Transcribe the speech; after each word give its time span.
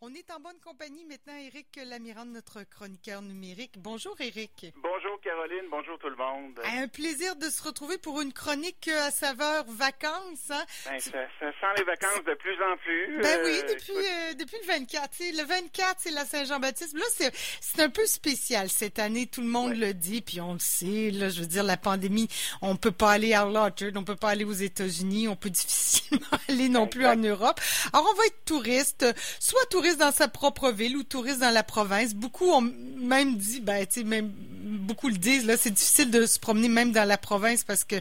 On 0.00 0.14
est 0.14 0.30
en 0.30 0.38
bonne 0.38 0.58
compagnie 0.62 1.04
maintenant, 1.06 1.36
Éric 1.36 1.80
Lamirande, 1.86 2.28
notre 2.28 2.62
chroniqueur 2.64 3.22
numérique. 3.22 3.72
Bonjour, 3.78 4.14
Éric. 4.20 4.66
Bonjour, 4.76 5.18
Caroline. 5.22 5.64
Bonjour, 5.70 5.98
tout 5.98 6.10
le 6.10 6.16
monde. 6.16 6.60
Un 6.62 6.88
plaisir 6.88 7.34
de 7.36 7.48
se 7.48 7.62
retrouver 7.62 7.96
pour 7.96 8.20
une 8.20 8.32
chronique 8.32 8.88
à 8.88 9.10
saveur 9.10 9.64
vacances. 9.68 10.50
Hein? 10.50 10.64
Ben, 10.84 11.00
ça, 11.00 11.10
ça, 11.40 11.50
sent 11.52 11.78
les 11.78 11.84
vacances 11.84 12.24
de 12.26 12.34
plus 12.34 12.62
en 12.62 12.76
plus. 12.76 13.18
Ben 13.22 13.40
oui, 13.44 13.60
euh, 13.62 13.72
depuis, 13.72 13.96
euh, 13.96 14.34
depuis 14.34 14.56
le 14.60 14.66
24. 14.66 15.18
Le 15.20 15.46
24, 15.46 15.94
c'est 15.98 16.10
la 16.10 16.24
Saint-Jean-Baptiste. 16.26 16.94
Là, 16.98 17.30
c'est 17.60 17.80
un 17.80 17.88
peu 17.88 18.04
spécial 18.04 18.68
cette 18.68 18.98
année. 18.98 19.26
Tout 19.26 19.40
le 19.40 19.48
monde 19.48 19.74
le 19.74 19.94
dit, 19.94 20.20
puis 20.20 20.42
on 20.42 20.52
le 20.52 20.58
sait. 20.58 21.10
Là, 21.10 21.30
je 21.30 21.40
veux 21.40 21.46
dire, 21.46 21.64
la 21.64 21.78
pandémie, 21.78 22.28
on 22.60 22.76
peut 22.76 22.92
pas 22.92 23.12
aller 23.12 23.32
à 23.32 23.46
L'Orchard, 23.46 23.92
on 23.94 24.04
peut 24.04 24.16
pas 24.16 24.30
aller 24.30 24.44
aux 24.44 24.52
États-Unis, 24.52 25.28
on 25.28 25.36
peut 25.36 25.50
difficilement 25.50 26.26
aller 26.48 26.68
non 26.68 26.86
plus 26.86 27.06
en 27.06 27.16
Europe. 27.16 27.58
Alors, 27.92 28.06
on 28.10 28.14
va 28.14 28.26
être 28.26 28.44
touriste 28.44 29.06
soit 29.40 29.66
touriste 29.70 29.98
dans 29.98 30.12
sa 30.12 30.28
propre 30.28 30.70
ville 30.70 30.96
ou 30.96 31.02
touriste 31.02 31.40
dans 31.40 31.52
la 31.52 31.62
province. 31.62 32.14
Beaucoup 32.14 32.50
ont 32.50 32.60
même 32.60 33.36
dit, 33.36 33.60
ben, 33.60 33.86
même 34.04 34.30
beaucoup 34.64 35.08
le 35.08 35.16
disent, 35.16 35.46
là, 35.46 35.56
c'est 35.56 35.70
difficile 35.70 36.10
de 36.10 36.26
se 36.26 36.38
promener 36.38 36.68
même 36.68 36.92
dans 36.92 37.06
la 37.06 37.18
province 37.18 37.64
parce 37.64 37.84
que 37.84 37.96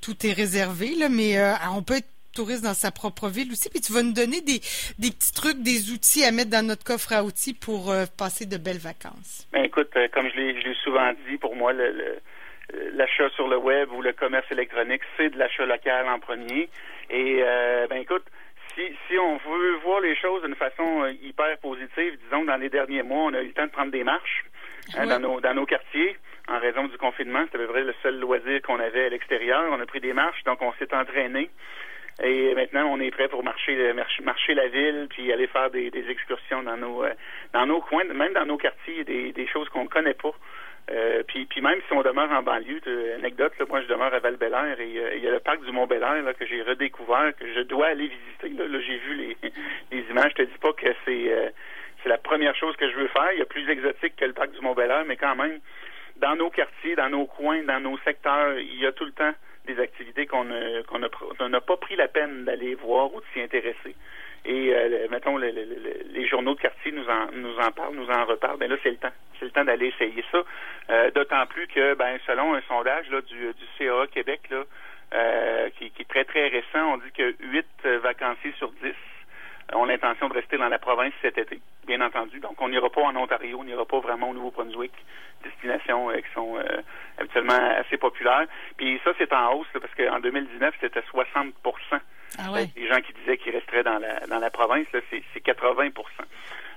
tout 0.00 0.26
est 0.26 0.32
réservé, 0.32 0.94
mais 1.10 1.38
euh, 1.38 1.52
on 1.74 1.82
peut 1.82 1.96
être 1.96 2.08
touriste 2.34 2.64
dans 2.64 2.74
sa 2.74 2.90
propre 2.90 3.28
ville 3.28 3.50
aussi. 3.50 3.70
Puis 3.70 3.80
tu 3.80 3.92
vas 3.92 4.02
nous 4.02 4.12
donner 4.12 4.40
des, 4.42 4.60
des 4.98 5.10
petits 5.10 5.32
trucs, 5.32 5.62
des 5.62 5.90
outils 5.92 6.24
à 6.24 6.32
mettre 6.32 6.50
dans 6.50 6.66
notre 6.66 6.84
coffre 6.84 7.12
à 7.12 7.24
outils 7.24 7.54
pour 7.54 7.90
euh, 7.90 8.04
passer 8.18 8.46
de 8.46 8.58
belles 8.58 8.78
vacances. 8.78 9.48
Ben 9.52 9.64
écoute, 9.64 9.90
euh, 9.96 10.08
comme 10.12 10.28
je 10.28 10.36
l'ai 10.36 10.74
souvent 10.84 11.12
dit, 11.28 11.38
pour 11.38 11.56
moi, 11.56 11.72
le, 11.72 12.18
l'achat 12.92 13.30
sur 13.36 13.48
le 13.48 13.56
web 13.56 13.90
ou 13.92 14.02
le 14.02 14.12
commerce 14.12 14.50
électronique, 14.50 15.02
c'est 15.16 15.30
de 15.30 15.38
l'achat 15.38 15.64
local 15.64 16.08
en 16.08 16.18
premier. 16.18 16.68
Et 17.08 17.40
ben 17.88 17.98
écoute, 17.98 18.24
si, 19.08 19.18
on 19.18 19.36
veut 19.36 19.76
voir 19.84 20.00
les 20.00 20.14
choses 20.16 20.42
d'une 20.42 20.54
façon 20.54 21.02
euh, 21.02 21.12
hyper 21.22 21.56
positive, 21.58 22.18
disons 22.24 22.42
que 22.42 22.46
dans 22.46 22.55
les 22.66 22.70
derniers 22.70 23.02
mois, 23.02 23.26
on 23.30 23.34
a 23.34 23.42
eu 23.42 23.46
le 23.46 23.52
temps 23.52 23.66
de 23.66 23.70
prendre 23.70 23.92
des 23.92 24.02
marches 24.02 24.44
hein, 24.96 25.06
dans, 25.06 25.20
nos, 25.20 25.40
dans 25.40 25.54
nos 25.54 25.66
quartiers 25.66 26.16
en 26.48 26.58
raison 26.58 26.88
du 26.88 26.98
confinement. 26.98 27.42
C'était 27.44 27.58
à 27.62 27.66
peu 27.66 27.72
près 27.72 27.84
le 27.84 27.94
seul 28.02 28.18
loisir 28.18 28.60
qu'on 28.62 28.80
avait 28.80 29.06
à 29.06 29.08
l'extérieur. 29.08 29.64
On 29.70 29.80
a 29.80 29.86
pris 29.86 30.00
des 30.00 30.12
marches, 30.12 30.42
donc 30.44 30.60
on 30.62 30.72
s'est 30.74 30.92
entraîné. 30.92 31.48
Et 32.22 32.54
maintenant, 32.54 32.86
on 32.86 32.98
est 32.98 33.10
prêt 33.10 33.28
pour 33.28 33.44
marcher, 33.44 33.92
marcher 34.24 34.54
la 34.54 34.68
ville, 34.68 35.06
puis 35.10 35.32
aller 35.32 35.46
faire 35.46 35.70
des, 35.70 35.92
excursions 36.08 36.62
dans 36.62 36.76
nos, 36.76 37.04
euh, 37.04 37.12
dans 37.52 37.66
nos 37.66 37.80
coins, 37.80 38.04
même 38.04 38.32
dans 38.32 38.46
nos 38.46 38.56
quartiers, 38.56 39.04
des, 39.04 39.32
des 39.32 39.46
choses 39.46 39.68
qu'on 39.68 39.84
ne 39.84 39.88
connaît 39.88 40.14
pas. 40.14 40.32
Euh, 40.90 41.24
puis, 41.26 41.46
puis 41.46 41.60
même 41.60 41.80
si 41.86 41.92
on 41.92 42.02
demeure 42.02 42.30
en 42.30 42.42
banlieue, 42.42 42.80
anecdote, 43.18 43.52
là, 43.58 43.66
moi 43.68 43.82
je 43.82 43.88
demeure 43.88 44.14
à 44.14 44.20
val 44.20 44.36
et 44.40 44.44
euh, 44.44 45.14
il 45.16 45.24
y 45.24 45.26
a 45.26 45.32
le 45.32 45.40
parc 45.40 45.64
du 45.64 45.72
mont 45.72 45.88
là 45.88 46.34
que 46.34 46.46
j'ai 46.46 46.62
redécouvert, 46.62 47.32
que 47.38 47.44
je 47.54 47.60
dois 47.62 47.88
aller 47.88 48.08
visiter. 48.08 48.68
Là, 48.68 48.80
j'ai 48.80 48.98
vu 48.98 49.14
les, 49.14 49.36
les 49.90 50.04
images. 50.10 50.30
Je 50.36 50.44
te 50.44 50.48
dis 50.48 50.58
pas 50.60 50.72
que 50.72 50.86
c'est 51.04 51.32
euh, 51.32 51.48
c'est 52.02 52.08
la 52.08 52.18
première 52.18 52.54
chose 52.56 52.76
que 52.76 52.90
je 52.90 52.96
veux 52.96 53.08
faire. 53.08 53.32
Il 53.32 53.38
y 53.38 53.42
a 53.42 53.46
plus 53.46 53.68
exotique 53.68 54.16
que 54.16 54.24
le 54.24 54.32
parc 54.32 54.50
du 54.52 54.60
mont 54.60 54.74
mais 55.06 55.16
quand 55.16 55.36
même, 55.36 55.60
dans 56.16 56.36
nos 56.36 56.50
quartiers, 56.50 56.96
dans 56.96 57.10
nos 57.10 57.26
coins, 57.26 57.62
dans 57.64 57.80
nos 57.80 57.98
secteurs, 57.98 58.58
il 58.58 58.80
y 58.80 58.86
a 58.86 58.92
tout 58.92 59.04
le 59.04 59.12
temps 59.12 59.32
des 59.66 59.78
activités 59.80 60.26
qu'on 60.26 60.44
n'a 60.44 61.60
pas 61.60 61.76
pris 61.76 61.96
la 61.96 62.08
peine 62.08 62.44
d'aller 62.44 62.74
voir 62.74 63.12
ou 63.12 63.20
de 63.20 63.26
s'y 63.32 63.40
intéresser. 63.40 63.94
Et 64.44 64.72
euh, 64.72 65.08
mettons, 65.10 65.38
les 65.38 66.28
journaux 66.28 66.54
de 66.54 66.60
quartier 66.60 66.92
nous 66.92 67.08
en 67.08 67.32
nous 67.32 67.58
en 67.58 67.72
parlent, 67.72 67.96
nous 67.96 68.08
en 68.08 68.24
reparlent. 68.26 68.58
Ben 68.58 68.70
là, 68.70 68.76
c'est 68.82 68.90
le 68.90 68.96
temps. 68.96 69.12
C'est 69.38 69.46
le 69.46 69.50
temps 69.50 69.64
d'aller 69.64 69.88
essayer 69.88 70.24
ça. 70.30 70.44
Euh, 70.88 71.10
d'autant 71.10 71.46
plus 71.46 71.66
que, 71.66 71.94
ben, 71.94 72.16
selon 72.26 72.54
un 72.54 72.62
sondage 72.68 73.10
là, 73.10 73.20
du, 73.22 73.34
du 73.34 73.66
CA 73.76 74.06
Québec, 74.06 74.42
là, 74.50 74.62
euh, 75.14 75.68
qui, 75.76 75.90
qui, 75.90 76.02
est 76.02 76.08
très, 76.08 76.24
très 76.24 76.46
récent, 76.46 76.94
on 76.94 76.98
dit 76.98 77.10
que 77.12 77.34
8 77.40 77.66
vacanciers 78.02 78.54
sur 78.58 78.70
10 78.70 78.92
ont 79.74 79.84
l'intention 79.84 80.28
de 80.28 80.34
rester 80.34 80.58
dans 80.58 80.68
la 80.68 80.78
province 80.78 81.12
cet 81.22 81.38
été, 81.38 81.60
bien 81.86 82.00
entendu. 82.00 82.40
Donc, 82.40 82.60
on 82.60 82.68
n'ira 82.68 82.88
pas 82.90 83.02
en 83.02 83.16
Ontario, 83.16 83.58
on 83.60 83.64
n'ira 83.64 83.84
pas 83.84 84.00
vraiment 84.00 84.30
au 84.30 84.34
Nouveau-Brunswick, 84.34 84.92
destinations 85.42 86.08
qui 86.10 86.34
sont 86.34 86.56
habituellement 87.18 87.74
assez 87.78 87.96
populaires. 87.96 88.46
Puis 88.76 89.00
ça, 89.04 89.12
c'est 89.18 89.32
en 89.32 89.54
hausse, 89.54 89.66
parce 89.72 89.94
qu'en 89.94 90.20
2019, 90.20 90.74
c'était 90.80 91.02
60 91.10 91.54
ah 92.38 92.52
ouais. 92.52 92.66
Les 92.76 92.88
gens 92.88 93.00
qui 93.00 93.12
disaient 93.14 93.38
qu'ils 93.38 93.52
resteraient 93.52 93.84
dans 93.84 93.98
la, 93.98 94.20
dans 94.26 94.38
la 94.38 94.50
province, 94.50 94.86
c'est 95.10 95.40
80 95.40 95.90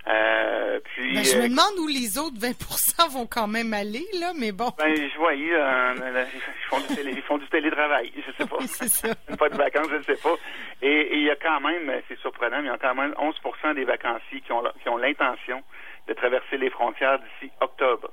euh, 0.07 0.79
puis, 0.83 1.13
ben, 1.13 1.23
je 1.23 1.37
me 1.37 1.43
euh, 1.43 1.47
demande 1.49 1.77
où 1.79 1.87
les 1.87 2.17
autres 2.17 2.37
20% 2.37 3.11
vont 3.11 3.27
quand 3.27 3.47
même 3.47 3.73
aller, 3.73 4.05
là, 4.19 4.31
mais 4.37 4.51
bon. 4.51 4.71
Ben, 4.77 4.95
je 4.95 5.17
voyais, 5.17 5.53
euh, 5.53 6.25
ils, 6.33 6.69
font 6.69 6.79
du 6.79 6.95
télé, 6.95 7.11
ils 7.15 7.21
font 7.21 7.37
du 7.37 7.47
télétravail, 7.47 8.11
je 8.15 8.31
sais 8.37 8.49
pas. 8.49 8.57
c'est 8.65 8.87
ça. 8.87 9.09
pas 9.37 9.49
de 9.49 9.57
vacances, 9.57 9.87
je 9.91 9.97
ne 9.97 10.03
sais 10.03 10.21
pas. 10.21 10.35
Et 10.81 11.17
il 11.17 11.23
y 11.23 11.29
a 11.29 11.35
quand 11.35 11.59
même, 11.59 11.91
c'est 12.07 12.17
surprenant, 12.19 12.57
mais 12.61 12.69
il 12.69 12.71
y 12.71 12.73
a 12.73 12.77
quand 12.77 12.95
même 12.95 13.13
11% 13.19 13.75
des 13.75 13.83
vacanciers 13.83 14.41
qui 14.41 14.51
ont, 14.51 14.63
qui 14.81 14.89
ont 14.89 14.97
l'intention 14.97 15.61
de 16.09 16.13
traverser 16.15 16.57
les 16.57 16.71
frontières 16.71 17.19
d'ici 17.19 17.51
octobre. 17.61 18.11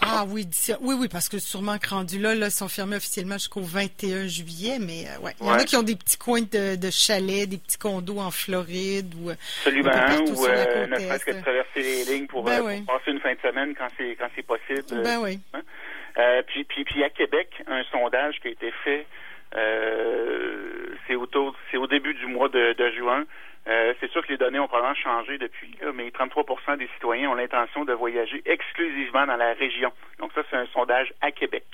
Ah 0.00 0.24
oui, 0.28 0.46
oui, 0.80 0.94
oui, 0.98 1.08
parce 1.10 1.28
que 1.28 1.38
sûrement 1.38 1.76
que 1.78 1.90
rendu 1.90 2.18
là, 2.20 2.34
là, 2.34 2.50
sont 2.50 2.68
fermés 2.68 2.96
officiellement 2.96 3.34
jusqu'au 3.34 3.62
21 3.62 4.28
juillet, 4.28 4.78
mais 4.80 5.06
euh, 5.08 5.24
ouais. 5.24 5.32
Il 5.40 5.46
y 5.46 5.50
en 5.50 5.54
a 5.54 5.64
qui 5.64 5.76
ont 5.76 5.82
des 5.82 5.96
petits 5.96 6.18
coins 6.18 6.42
de, 6.42 6.76
de 6.76 6.90
chalets, 6.90 7.48
des 7.48 7.58
petits 7.58 7.78
condos 7.78 8.20
en 8.20 8.30
Floride 8.30 9.12
ou 9.20 9.30
euh, 9.30 9.34
Absolument, 9.66 9.90
ou 9.90 10.46
euh, 10.46 10.86
ne 10.86 10.96
serait-ce 10.96 11.24
que 11.24 11.32
de 11.32 11.40
traverser 11.42 11.82
les 11.82 12.04
lignes 12.04 12.26
pour, 12.26 12.44
ben 12.44 12.84
passer 12.86 13.10
une 13.10 13.20
fin 13.20 13.34
de 13.34 13.40
semaine 13.40 13.74
quand 13.76 13.88
c'est 13.98 14.14
quand 14.14 14.28
c'est 14.36 14.46
possible. 14.46 15.02
Ben 15.02 15.18
oui. 15.20 15.40
Hein? 15.52 16.42
puis, 16.46 16.64
puis, 16.64 16.84
puis 16.84 17.02
à 17.02 17.10
Québec, 17.10 17.48
un 17.66 17.82
sondage 17.90 18.38
qui 18.40 18.48
a 18.48 18.50
été 18.52 18.72
fait, 18.84 19.06
c'est 21.08 21.16
autour, 21.16 21.56
c'est 21.70 21.76
au 21.76 21.88
début 21.88 22.14
du 22.14 22.26
mois 22.26 22.48
de, 22.48 22.72
de 22.74 22.90
juin. 22.92 23.24
Euh, 23.68 23.94
c'est 24.00 24.10
sûr 24.10 24.26
que 24.26 24.32
les 24.32 24.38
données 24.38 24.58
ont 24.58 24.66
probablement 24.66 24.94
changé 24.94 25.38
depuis, 25.38 25.76
mais 25.94 26.08
33% 26.08 26.78
des 26.78 26.88
citoyens 26.94 27.30
ont 27.30 27.34
l'intention 27.34 27.84
de 27.84 27.92
voyager 27.92 28.42
exclusivement 28.44 29.24
dans 29.26 29.36
la 29.36 29.52
région. 29.54 29.92
Donc 30.18 30.32
ça, 30.34 30.42
c'est 30.50 30.56
un 30.56 30.66
sondage 30.66 31.12
à 31.20 31.30
Québec. 31.30 31.64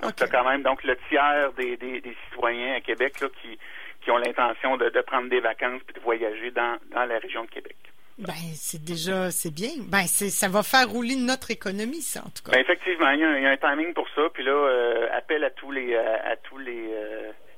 Donc 0.00 0.14
c'est 0.16 0.30
quand 0.30 0.48
même 0.48 0.62
donc 0.62 0.82
le 0.84 0.96
tiers 1.08 1.52
des, 1.52 2.02
citoyens 2.30 2.74
à 2.74 2.80
Québec 2.80 3.14
qui, 3.40 3.58
qui 4.02 4.10
ont 4.10 4.16
l'intention 4.16 4.76
de, 4.78 4.88
prendre 5.02 5.28
des 5.28 5.40
vacances 5.40 5.82
et 5.88 5.92
de 5.92 6.00
voyager 6.00 6.50
dans, 6.50 6.78
dans 6.92 7.04
la 7.04 7.18
région 7.18 7.44
de 7.44 7.50
Québec. 7.50 7.76
Ben, 8.18 8.32
c'est 8.54 8.82
déjà, 8.82 9.30
c'est 9.30 9.52
bien. 9.52 9.70
Ben, 9.88 10.04
c'est, 10.06 10.30
ça 10.30 10.48
va 10.48 10.62
faire 10.62 10.88
rouler 10.88 11.16
notre 11.16 11.50
économie, 11.50 12.02
ça, 12.02 12.20
en 12.20 12.30
tout 12.30 12.42
cas. 12.44 12.52
Ben, 12.52 12.60
effectivement, 12.60 13.10
il 13.10 13.20
y, 13.20 13.24
a 13.24 13.50
un, 13.50 13.56
timing 13.56 13.92
pour 13.92 14.08
ça. 14.14 14.22
Puis 14.32 14.44
là, 14.44 14.52
euh, 14.52 15.08
appel 15.12 15.44
à 15.44 15.50
tous 15.50 15.70
les, 15.70 15.94
euh, 15.94 16.16
à, 16.24 16.36
tous 16.36 16.58
les, 16.58 16.90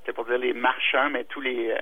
c'est 0.05 0.13
pour 0.13 0.25
dire 0.27 0.39
les 0.39 0.53
marchands, 0.53 1.11
mais 1.11 1.25
tous 1.25 1.41
les, 1.41 1.75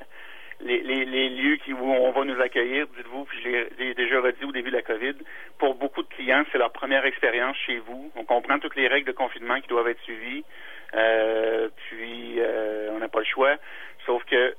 les, 0.62 1.04
les, 1.04 1.28
lieux 1.28 1.56
qui, 1.56 1.72
où 1.72 1.84
on 1.84 2.10
va 2.12 2.24
nous 2.24 2.40
accueillir, 2.40 2.86
dites-vous, 2.96 3.24
puis 3.24 3.38
je 3.42 3.48
l'ai 3.78 3.94
déjà 3.94 4.20
redit 4.20 4.44
au 4.44 4.52
début 4.52 4.70
de 4.70 4.76
la 4.76 4.82
COVID, 4.82 5.14
pour 5.58 5.74
beaucoup 5.74 6.02
de 6.02 6.08
clients, 6.08 6.44
c'est 6.52 6.58
leur 6.58 6.72
première 6.72 7.04
expérience 7.04 7.56
chez 7.66 7.78
vous. 7.78 8.12
On 8.16 8.24
comprend 8.24 8.58
toutes 8.58 8.76
les 8.76 8.88
règles 8.88 9.06
de 9.06 9.12
confinement 9.12 9.60
qui 9.60 9.68
doivent 9.68 9.88
être 9.88 10.00
suivies, 10.02 10.44
euh, 10.94 11.68
puis 11.88 12.36
euh, 12.38 12.90
on 12.92 12.98
n'a 12.98 13.08
pas 13.08 13.20
le 13.20 13.24
choix, 13.24 13.56
sauf 14.06 14.24
que 14.24 14.54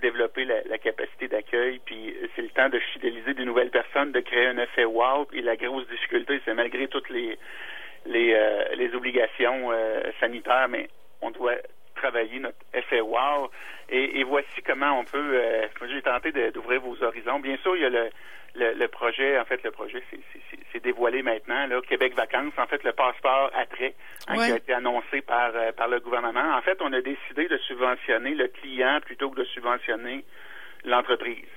développer 0.00 0.44
la, 0.44 0.78
capacité 0.78 1.28
d'accueil, 1.28 1.80
puis 1.84 2.16
c'est 2.34 2.42
le 2.42 2.48
temps 2.48 2.68
de 2.68 2.78
fidéliser 2.92 3.34
des 3.34 3.44
nouvelles 3.44 3.70
personnes, 3.70 4.10
de 4.10 4.20
créer 4.20 4.46
un 4.46 4.58
effet 4.58 4.84
wow, 4.84 5.28
et 5.32 5.42
la 5.42 5.54
grosse 5.56 5.86
difficulté, 5.88 6.40
c'est 6.44 6.54
malgré 6.54 6.88
toutes 6.88 7.08
les 7.08 7.38
les, 8.04 8.34
euh, 8.34 8.64
les 8.74 8.92
obligations 8.96 9.70
sanitaires, 10.18 10.66
mais 10.68 10.88
on 11.20 11.30
doit 11.30 11.54
travailler 12.02 12.40
notre 12.40 12.58
effet 12.74 13.00
wow. 13.00 13.50
Et, 13.88 14.24
voici 14.24 14.62
comment 14.66 15.00
on 15.00 15.04
peut. 15.04 15.34
Euh, 15.34 15.66
j'ai 15.86 16.02
tenté 16.02 16.32
d'ouvrir 16.50 16.80
vos 16.80 17.02
horizons. 17.02 17.40
Bien 17.40 17.56
sûr, 17.58 17.76
il 17.76 17.82
y 17.82 17.84
a 17.84 17.90
le, 17.90 18.10
le, 18.54 18.86
projet. 18.88 19.38
En 19.38 19.44
fait, 19.44 19.62
le 19.62 19.70
projet, 19.70 20.02
c'est 20.72 20.82
dévoilé 20.82 21.22
maintenant. 21.22 21.66
Là, 21.66 21.80
Québec 21.82 22.14
Vacances. 22.14 22.54
En 22.56 22.66
fait, 22.66 22.82
le 22.84 22.92
passeport 22.92 23.50
attrait 23.54 23.94
hein, 24.28 24.34
qui 24.36 24.52
a 24.52 24.56
été 24.56 24.72
annoncé 24.72 25.20
par 25.20 25.52
euh, 25.54 25.72
par 25.72 25.88
le 25.88 26.00
gouvernement. 26.00 26.56
En 26.56 26.62
fait, 26.62 26.78
on 26.80 26.92
a 26.92 27.00
décidé 27.02 27.48
de 27.48 27.58
subventionner 27.58 28.34
le 28.34 28.48
client 28.48 29.00
plutôt 29.04 29.30
que 29.30 29.40
de 29.40 29.44
subventionner 29.44 30.24
l'entreprise. 30.84 31.52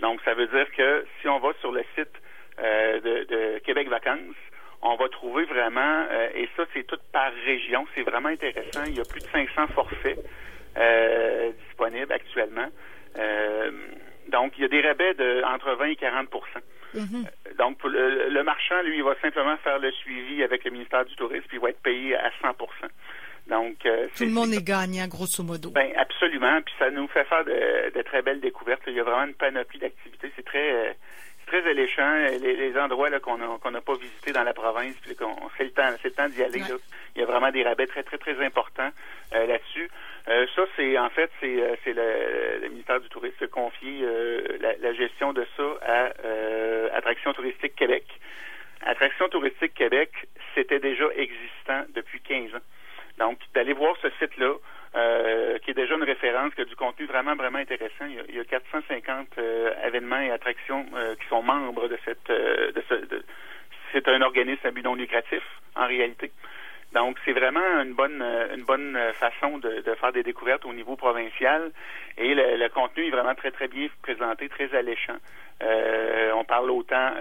Donc, 0.00 0.20
ça 0.24 0.34
veut 0.34 0.46
dire 0.48 0.70
que 0.72 1.06
si 1.20 1.28
on 1.28 1.38
va 1.38 1.52
sur 1.60 1.70
le 1.70 1.84
site 1.96 2.12
euh, 2.58 3.00
de, 3.00 3.24
de 3.24 3.58
Québec 3.60 3.88
Vacances, 3.88 4.36
on 4.82 4.96
va 4.96 5.08
trouver 5.08 5.44
vraiment, 5.44 6.06
euh, 6.10 6.28
et 6.34 6.48
ça 6.56 6.64
c'est 6.72 6.86
tout 6.86 6.98
par 7.12 7.32
région, 7.44 7.86
c'est 7.94 8.02
vraiment 8.02 8.28
intéressant. 8.28 8.84
Il 8.86 8.96
y 8.96 9.00
a 9.00 9.04
plus 9.04 9.20
de 9.20 9.26
500 9.26 9.68
forfaits 9.68 10.18
euh, 10.76 11.50
disponibles 11.66 12.12
actuellement. 12.12 12.68
Euh, 13.18 13.70
donc 14.28 14.52
il 14.56 14.62
y 14.62 14.64
a 14.64 14.68
des 14.68 14.80
rabais 14.80 15.14
de 15.14 15.42
entre 15.44 15.74
20 15.74 15.86
et 15.86 15.96
40 15.96 16.28
mm-hmm. 16.94 17.56
Donc 17.58 17.82
le, 17.84 18.42
marchand, 18.42 18.80
lui, 18.82 18.98
il 18.98 19.02
va 19.02 19.14
simplement 19.20 19.56
faire 19.58 19.78
le 19.78 19.90
suivi 19.90 20.42
avec 20.42 20.64
le 20.64 20.70
ministère 20.70 21.04
du 21.04 21.14
Tourisme, 21.16 21.46
puis 21.48 21.56
il 21.56 21.60
va 21.60 21.70
être 21.70 21.82
payé 21.82 22.16
à 22.16 22.30
100% 22.42 22.54
donc, 23.48 23.78
tout 23.80 24.24
le 24.24 24.30
monde 24.30 24.52
est 24.52 24.62
gagnant, 24.62 25.08
grosso 25.08 25.42
modo. 25.42 25.70
Ben 25.70 25.90
absolument. 25.96 26.60
Puis 26.60 26.74
ça 26.78 26.90
nous 26.90 27.08
fait 27.08 27.24
faire 27.24 27.46
de, 27.46 28.02
très 28.02 28.20
belles 28.20 28.42
découvertes. 28.42 28.82
Il 28.86 28.92
y 28.92 29.00
a 29.00 29.04
vraiment 29.04 29.24
une 29.24 29.32
panoplie 29.32 29.78
d'activités. 29.78 30.30
C'est 30.36 30.44
très 30.44 30.94
très 31.48 31.68
alléchant. 31.68 32.14
Les, 32.40 32.78
endroits 32.78 33.10
là, 33.10 33.18
qu'on 33.20 33.36
n'a 33.38 33.80
pas 33.80 33.94
visités 33.94 34.32
dans 34.32 34.44
la 34.44 34.52
province, 34.52 34.94
puis 35.02 35.16
qu'on 35.16 35.34
c'est 35.56 35.64
le 35.64 35.70
temps, 35.70 35.90
c'est 36.02 36.08
le 36.08 36.14
temps 36.14 36.28
d'y 36.28 36.42
aller. 36.42 36.62
Il 37.16 37.20
y 37.20 37.24
a 37.24 37.26
vraiment 37.26 37.50
des 37.50 37.62
rabais 37.62 37.86
très, 37.86 38.02
très, 38.02 38.18
très 38.18 38.44
importants 38.44 38.90
là-dessus. 39.32 39.90
ça, 40.26 40.62
c'est 40.76 40.98
en 40.98 41.10
fait, 41.10 41.30
c'est, 41.40 41.78
c'est 41.84 41.92
le, 41.92 42.68
ministère 42.68 43.00
du 43.00 43.08
Tourisme 43.08 43.36
qui 43.36 43.44
a 43.44 43.48
confié 43.48 44.06
la, 44.60 44.92
gestion 44.92 45.32
de 45.32 45.46
ça 45.56 45.64
à 45.82 46.96
Attraction 46.96 47.32
touristique 47.32 47.74
Québec. 47.74 48.04
Attraction 48.82 49.28
touristique 49.28 49.74
Québec, 49.74 50.10
c'était 50.54 50.78
déjà 50.78 51.04
existant 51.16 51.84
depuis 51.94 52.20
15 52.20 52.54
ans. 52.54 52.64
Donc, 53.18 53.38
d'aller 53.54 53.72
voir 53.72 53.96
ce 54.00 54.08
site-là, 54.20 54.54
euh, 54.94 55.58
qui 55.58 55.72
est 55.72 55.74
déjà 55.74 55.94
une 55.94 56.02
référence, 56.02 56.54
qui 56.54 56.62
a 56.62 56.64
du 56.64 56.76
contenu 56.76 57.06
vraiment, 57.06 57.34
vraiment 57.34 57.58
intéressant. 57.58 58.06
Il 58.06 58.34
y 58.34 58.40
a, 58.40 58.44
450 58.44 59.26
euh, 59.38 59.72
événements 59.86 60.20
et 60.20 60.30
attractions 60.30 60.86
euh, 60.94 61.14
qui 61.16 61.26
sont 61.28 61.42
membres 61.42 61.88
de 61.88 61.98
cette... 62.04 62.28
de 62.28 62.82
ce, 62.88 62.94
c'est 63.92 64.06
un 64.08 64.20
organisme 64.22 64.66
à 64.66 64.70
but 64.70 64.84
non 64.84 64.94
lucratif, 64.94 65.42
en 65.74 65.86
réalité. 65.86 66.30
Donc, 66.92 67.18
c'est 67.24 67.32
vraiment 67.32 67.82
une 67.82 67.92
bonne 67.92 68.22
une 68.22 68.64
bonne 68.64 68.98
façon 69.14 69.58
de, 69.58 69.82
faire 70.00 70.12
des 70.12 70.22
découvertes 70.22 70.64
au 70.64 70.72
niveau 70.72 70.96
provincial. 70.96 71.70
Et 72.16 72.34
le, 72.34 72.68
contenu 72.68 73.06
est 73.06 73.10
vraiment 73.10 73.34
très, 73.34 73.50
très 73.50 73.68
bien 73.68 73.88
présenté, 74.02 74.48
très 74.48 74.74
alléchant. 74.74 75.16
on 75.60 76.44
parle 76.44 76.70
autant 76.70 77.12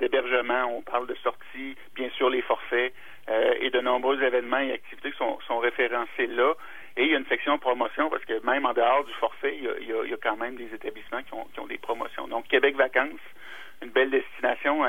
d'hébergement, 0.00 0.64
on 0.70 0.82
parle 0.82 1.06
de 1.06 1.14
sorties, 1.16 1.76
bien 1.94 2.10
sûr 2.10 2.28
les 2.28 2.42
forfaits, 2.42 2.92
euh, 3.28 3.54
et 3.60 3.70
de 3.70 3.80
nombreux 3.80 4.22
événements 4.22 4.60
et 4.60 4.72
activités 4.72 5.12
sont, 5.18 5.38
sont, 5.48 5.58
référencés 5.58 6.28
là. 6.28 6.54
Et 6.96 7.04
il 7.04 7.10
y 7.10 7.14
a 7.14 7.18
une 7.18 7.26
section 7.26 7.58
promotion 7.58 8.08
parce 8.08 8.24
que 8.24 8.44
même 8.44 8.64
en 8.64 8.72
dehors 8.72 9.04
du 9.04 9.12
forfait, 9.14 9.54
il 9.56 9.64
y 9.64 9.68
a, 9.68 10.02
il 10.04 10.10
y 10.10 10.14
a, 10.14 10.16
quand 10.16 10.36
même 10.36 10.56
des 10.56 10.72
établissements 10.74 11.22
qui 11.22 11.34
ont, 11.34 11.44
qui 11.52 11.60
ont, 11.60 11.66
des 11.66 11.78
promotions. 11.78 12.26
Donc, 12.26 12.48
Québec 12.48 12.74
Vacances, 12.76 13.20
une 13.82 13.90
belle 13.90 14.10
destination 14.10 14.82
à, 14.82 14.88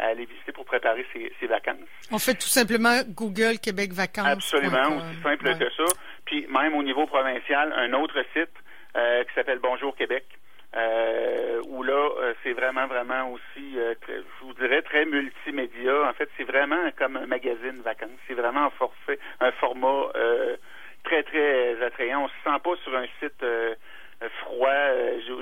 aller 0.00 0.24
visiter 0.24 0.50
pour 0.50 0.64
préparer 0.64 1.06
ses, 1.12 1.32
ses, 1.38 1.46
vacances. 1.46 1.76
On 2.10 2.18
fait 2.18 2.34
tout 2.34 2.48
simplement 2.48 3.00
Google 3.06 3.58
Québec 3.62 3.92
Vacances. 3.92 4.26
Absolument, 4.26 4.96
aussi 4.96 5.22
simple 5.22 5.56
que 5.56 5.70
ça. 5.70 5.84
Puis 6.24 6.46
même 6.48 6.74
au 6.74 6.82
niveau 6.82 7.06
provincial, 7.06 7.72
un 7.72 7.92
autre 7.92 8.20
site 8.32 8.50
euh, 8.96 9.22
qui 9.22 9.34
s'appelle 9.34 9.60
Bonjour 9.60 9.94
Québec. 9.94 10.24
Euh, 10.76 11.62
où 11.68 11.84
là, 11.84 12.10
euh, 12.20 12.34
c'est 12.42 12.52
vraiment, 12.52 12.88
vraiment 12.88 13.30
aussi, 13.30 13.78
euh, 13.78 13.94
je 14.08 14.44
vous 14.44 14.54
dirais, 14.54 14.82
très 14.82 15.04
multimédia. 15.04 16.08
En 16.08 16.12
fait, 16.14 16.28
c'est 16.36 16.42
vraiment 16.42 16.90
comme 16.98 17.16
un 17.16 17.26
magazine 17.26 17.80
vacances. 17.84 18.18
C'est 18.26 18.34
vraiment 18.34 18.66
un 18.66 18.70
forfait, 18.70 19.20
un 19.40 19.52
format 19.52 20.08
très, 21.04 21.22
très 21.22 21.82
attrayant. 21.82 22.24
On 22.24 22.28
se 22.28 22.34
sent 22.44 22.60
pas 22.62 22.76
sur 22.82 22.96
un 22.96 23.06
site 23.20 23.44
froid, 24.40 24.70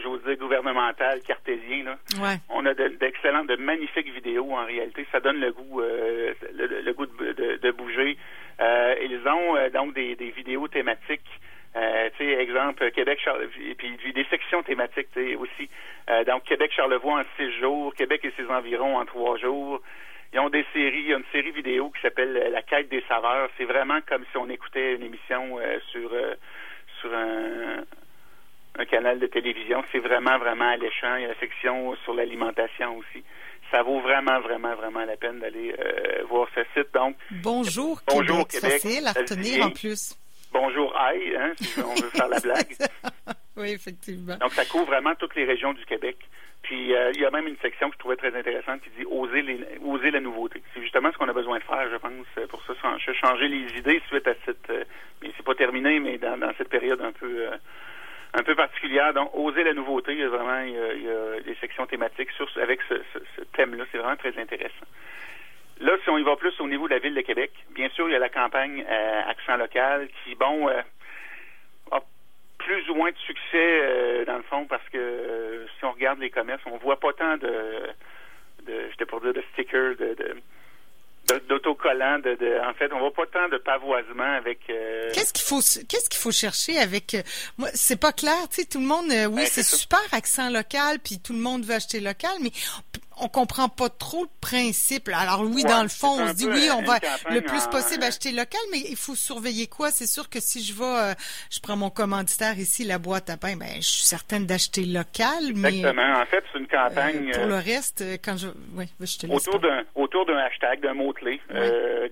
j'ose 0.02 0.22
dire 0.24 0.36
gouvernemental, 0.36 1.20
cartésien. 1.20 1.84
Là. 1.84 1.98
Ouais. 2.20 2.36
On 2.48 2.66
a 2.66 2.74
d'excellentes, 2.74 3.46
de, 3.46 3.56
magnifiques 3.56 4.12
vidéos 4.12 4.52
en 4.52 4.64
réalité. 4.64 5.06
Ça 5.12 5.20
donne 5.20 5.40
le 5.40 5.52
goût, 5.52 5.80
le, 5.80 6.92
goût 6.92 7.06
de, 7.06 7.58
de 7.62 7.70
bouger. 7.70 8.18
ils 8.58 9.22
ont 9.28 9.68
donc 9.72 9.94
des, 9.94 10.16
des 10.16 10.30
vidéos 10.30 10.68
thématiques 10.68 11.28
euh, 11.74 12.10
tu 12.18 12.24
sais, 12.24 12.32
exemple, 12.32 12.90
Québec, 12.90 13.18
et 13.60 13.74
puis 13.74 14.12
des 14.12 14.24
sections 14.24 14.62
thématiques 14.62 15.08
aussi. 15.38 15.70
Euh, 16.10 16.22
donc, 16.24 16.44
Québec-Charlevoix 16.44 17.20
en 17.20 17.24
six 17.36 17.50
jours, 17.60 17.94
Québec 17.94 18.20
et 18.24 18.32
ses 18.36 18.46
environs 18.50 18.98
en 18.98 19.06
trois 19.06 19.38
jours. 19.38 19.80
Ils 20.32 20.40
ont 20.40 20.48
des 20.48 20.64
séries, 20.72 21.00
il 21.00 21.08
y 21.08 21.14
a 21.14 21.18
une 21.18 21.24
série 21.32 21.50
vidéo 21.50 21.90
qui 21.90 22.00
s'appelle 22.00 22.32
La 22.52 22.62
quête 22.62 22.88
des 22.88 23.02
saveurs. 23.08 23.50
C'est 23.58 23.64
vraiment 23.64 24.00
comme 24.06 24.24
si 24.30 24.36
on 24.36 24.48
écoutait 24.48 24.94
une 24.94 25.02
émission 25.02 25.58
euh, 25.58 25.78
sur 25.90 26.10
sur 27.00 27.12
un, 27.12 27.84
un, 28.78 28.84
canal 28.86 29.18
de 29.18 29.26
télévision. 29.26 29.82
C'est 29.92 29.98
vraiment, 29.98 30.38
vraiment 30.38 30.70
alléchant. 30.70 31.16
Il 31.16 31.22
y 31.22 31.24
a 31.24 31.28
la 31.28 31.38
section 31.40 31.96
sur 32.04 32.14
l'alimentation 32.14 32.96
aussi. 32.98 33.24
Ça 33.70 33.82
vaut 33.82 34.00
vraiment, 34.00 34.40
vraiment, 34.40 34.74
vraiment 34.74 35.04
la 35.04 35.16
peine 35.16 35.40
d'aller 35.40 35.74
voir 36.28 36.48
ce 36.54 36.60
site. 36.74 36.92
Donc, 36.94 37.16
bonjour, 37.42 38.00
bonjour 38.06 38.46
Québec. 38.46 38.80
Québec. 38.80 38.82
facile 38.82 39.06
à 39.06 39.12
retenir 39.12 39.66
en 39.66 39.70
plus 39.70 40.16
bonjour 40.52 40.96
aïe, 40.96 41.36
hein, 41.36 41.52
si 41.60 41.80
on 41.80 41.94
veut 41.94 42.10
faire 42.10 42.28
la 42.28 42.40
blague. 42.40 42.76
oui, 43.56 43.70
effectivement. 43.72 44.36
Donc, 44.36 44.52
ça 44.52 44.64
couvre 44.64 44.86
vraiment 44.86 45.14
toutes 45.14 45.34
les 45.34 45.44
régions 45.44 45.72
du 45.72 45.84
Québec. 45.84 46.16
Puis, 46.62 46.94
euh, 46.94 47.10
il 47.14 47.20
y 47.20 47.24
a 47.24 47.30
même 47.30 47.48
une 47.48 47.58
section 47.58 47.88
que 47.88 47.94
je 47.94 47.98
trouvais 47.98 48.16
très 48.16 48.34
intéressante 48.36 48.82
qui 48.82 48.90
dit 48.90 49.04
oser, 49.04 49.44
oser 49.84 50.10
la 50.10 50.20
nouveauté. 50.20 50.62
C'est 50.72 50.80
justement 50.80 51.10
ce 51.12 51.18
qu'on 51.18 51.28
a 51.28 51.32
besoin 51.32 51.58
de 51.58 51.64
faire, 51.64 51.90
je 51.90 51.96
pense, 51.96 52.48
pour 52.48 52.62
ça, 52.64 52.74
changer 52.98 53.48
les 53.48 53.78
idées 53.78 54.00
suite 54.08 54.26
à 54.28 54.34
cette. 54.44 54.70
Euh, 54.70 54.84
mais 55.22 55.32
c'est 55.36 55.44
pas 55.44 55.54
terminé, 55.54 55.98
mais 55.98 56.18
dans, 56.18 56.38
cette 56.56 56.68
période 56.68 57.00
un 57.00 57.12
peu. 57.12 57.48
Euh, 57.48 57.56
un 58.34 58.42
peu 58.42 58.54
particulière. 58.54 59.12
Donc, 59.12 59.30
oser 59.34 59.62
la 59.62 59.74
nouveauté, 59.74 60.12
il 60.12 60.20
y 60.20 60.22
a 60.22 60.28
vraiment 60.28 60.60
il 60.60 61.02
y 61.02 61.10
a, 61.10 61.40
des 61.42 61.54
sections 61.56 61.86
thématiques 61.86 62.30
sur, 62.30 62.48
avec 62.62 62.80
ce 62.88 63.42
thème-là. 63.52 63.84
C'est 63.92 63.98
vraiment 63.98 64.16
très 64.16 64.34
intéressant. 64.38 64.86
Là, 65.82 65.96
si 66.04 66.10
on 66.10 66.18
y 66.18 66.22
va 66.22 66.36
plus 66.36 66.54
au 66.60 66.68
niveau 66.68 66.86
de 66.86 66.94
la 66.94 67.00
ville 67.00 67.14
de 67.14 67.20
Québec, 67.22 67.50
bien 67.74 67.88
sûr, 67.90 68.08
il 68.08 68.12
y 68.12 68.14
a 68.14 68.20
la 68.20 68.28
campagne 68.28 68.84
euh, 68.88 69.22
Accent 69.28 69.56
local 69.56 70.08
qui, 70.22 70.36
bon, 70.36 70.68
euh, 70.68 70.80
plus 72.64 72.88
ou 72.90 72.94
moins 72.94 73.10
de 73.10 73.18
succès 73.18 73.40
euh, 73.54 74.24
dans 74.24 74.36
le 74.36 74.42
fond 74.44 74.66
parce 74.66 74.86
que 74.90 75.66
si 75.78 75.84
on 75.84 75.92
regarde 75.92 76.18
les 76.18 76.30
commerces, 76.30 76.62
on 76.66 76.76
voit 76.78 76.98
pas 76.98 77.12
tant 77.12 77.36
de, 77.36 77.48
de 78.66 78.88
j'étais 78.90 79.06
pour 79.06 79.20
dire 79.20 79.32
de 79.32 79.42
stickers, 79.52 79.96
de, 79.96 80.36
d'autocollants, 81.48 82.18
de, 82.18 82.34
de, 82.34 82.60
en 82.68 82.74
fait, 82.74 82.92
on 82.92 82.98
voit 82.98 83.12
pas 83.12 83.26
tant 83.26 83.48
de 83.48 83.58
pavoisement 83.58 84.36
avec. 84.36 84.60
Qu'est-ce 84.66 85.32
qu'il 85.32 85.44
faut, 85.44 85.60
qu'est-ce 85.60 86.08
qu'il 86.08 86.20
faut 86.20 86.32
chercher 86.32 86.78
avec 86.78 87.16
moi 87.58 87.68
C'est 87.74 88.00
pas 88.00 88.12
clair, 88.12 88.48
tu 88.50 88.62
sais, 88.62 88.68
tout 88.68 88.80
le 88.80 88.86
monde, 88.86 89.06
oui, 89.08 89.42
ben, 89.42 89.46
c'est 89.46 89.62
super 89.62 90.02
accent 90.12 90.50
local, 90.50 90.98
puis 91.02 91.20
tout 91.20 91.32
le 91.32 91.38
monde 91.38 91.64
veut 91.64 91.74
acheter 91.74 92.00
local, 92.00 92.32
mais 92.42 92.50
on 93.22 93.28
comprend 93.28 93.68
pas 93.68 93.88
trop 93.88 94.24
le 94.24 94.30
principe. 94.40 95.08
Alors 95.08 95.42
oui, 95.42 95.62
dans 95.62 95.82
le 95.82 95.88
fond, 95.88 96.20
on 96.20 96.28
se 96.28 96.34
dit 96.34 96.46
oui, 96.46 96.68
on 96.76 96.82
va 96.82 96.98
le 97.30 97.40
plus 97.40 97.66
possible 97.68 98.02
acheter 98.02 98.32
local, 98.32 98.60
mais 98.72 98.78
il 98.90 98.96
faut 98.96 99.14
surveiller 99.14 99.68
quoi? 99.68 99.90
C'est 99.90 100.06
sûr 100.06 100.28
que 100.28 100.40
si 100.40 100.62
je 100.62 100.74
vais, 100.74 100.84
euh, 100.84 101.14
je 101.50 101.60
prends 101.60 101.76
mon 101.76 101.90
commanditaire 101.90 102.58
ici, 102.58 102.84
la 102.84 102.98
boîte 102.98 103.30
à 103.30 103.36
pain, 103.36 103.56
ben 103.56 103.76
je 103.76 103.86
suis 103.86 104.04
certaine 104.04 104.46
d'acheter 104.46 104.84
local. 104.84 105.52
Mais, 105.54 105.68
Exactement. 105.68 106.20
En 106.20 106.26
fait, 106.26 106.44
c'est 106.52 106.58
une 106.58 106.66
campagne. 106.66 107.30
Euh, 107.30 107.38
pour 107.38 107.46
le 107.46 107.56
reste, 107.56 108.02
euh, 108.02 108.16
quand 108.22 108.36
je, 108.36 108.48
oui, 108.74 108.86
je 109.00 109.18
te 109.18 109.26
autour 109.26 109.60
d'un 109.60 109.82
autour 109.94 110.26
d'un 110.26 110.38
hashtag, 110.38 110.80
d'un 110.80 110.94
mot 110.94 111.12
clé, 111.12 111.40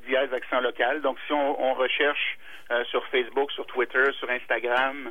dièse 0.06 0.32
accent 0.32 0.60
local. 0.60 1.02
Donc 1.02 1.18
si 1.26 1.32
on, 1.32 1.74
recherche 1.74 2.38
sur 2.90 3.04
Facebook, 3.08 3.50
sur 3.52 3.66
Twitter, 3.66 4.10
sur 4.18 4.30
Instagram. 4.30 5.10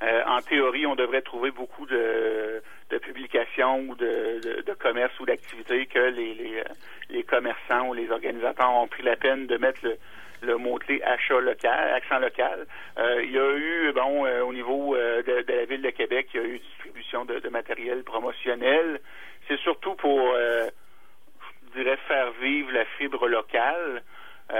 En 0.00 0.40
théorie, 0.42 0.86
on 0.86 0.94
devrait 0.94 1.22
trouver 1.22 1.50
beaucoup 1.50 1.86
de, 1.86 2.62
de 2.90 2.98
publications 2.98 3.80
ou 3.80 3.94
de, 3.94 4.40
de, 4.40 4.62
de 4.62 4.74
commerce 4.74 5.18
ou 5.20 5.26
d'activités 5.26 5.86
que 5.86 5.98
les, 5.98 6.34
les, 6.34 6.58
euh, 6.58 6.64
les, 7.10 7.22
commerçants 7.22 7.88
ou 7.88 7.94
les 7.94 8.10
organisateurs 8.10 8.72
ont 8.72 8.88
pris 8.88 9.02
la 9.02 9.16
peine 9.16 9.46
de 9.46 9.56
mettre 9.58 9.80
le, 9.84 9.98
le 10.42 10.56
mot-clé 10.56 11.02
achat 11.02 11.40
local, 11.40 11.94
accent 11.94 12.18
local. 12.18 12.66
Euh, 12.98 13.22
il 13.22 13.32
y 13.32 13.38
a 13.38 13.52
eu, 13.56 13.92
bon, 13.92 14.24
euh, 14.24 14.42
au 14.42 14.52
niveau 14.52 14.96
de, 14.96 15.42
de, 15.42 15.52
la 15.52 15.64
ville 15.66 15.82
de 15.82 15.90
Québec, 15.90 16.28
il 16.32 16.40
y 16.40 16.44
a 16.44 16.46
eu 16.46 16.58
distribution 16.58 17.24
de, 17.24 17.40
de 17.40 17.48
matériel 17.48 18.04
promotionnel. 18.04 19.00
C'est 19.46 19.58
surtout 19.60 19.94
pour, 19.94 20.34
je 20.34 21.80
dirais, 21.80 21.96
faire 22.06 22.30
vivre 22.40 22.70
la 22.72 22.84
fibre 22.98 23.28
locale. 23.28 24.02
à 24.50 24.54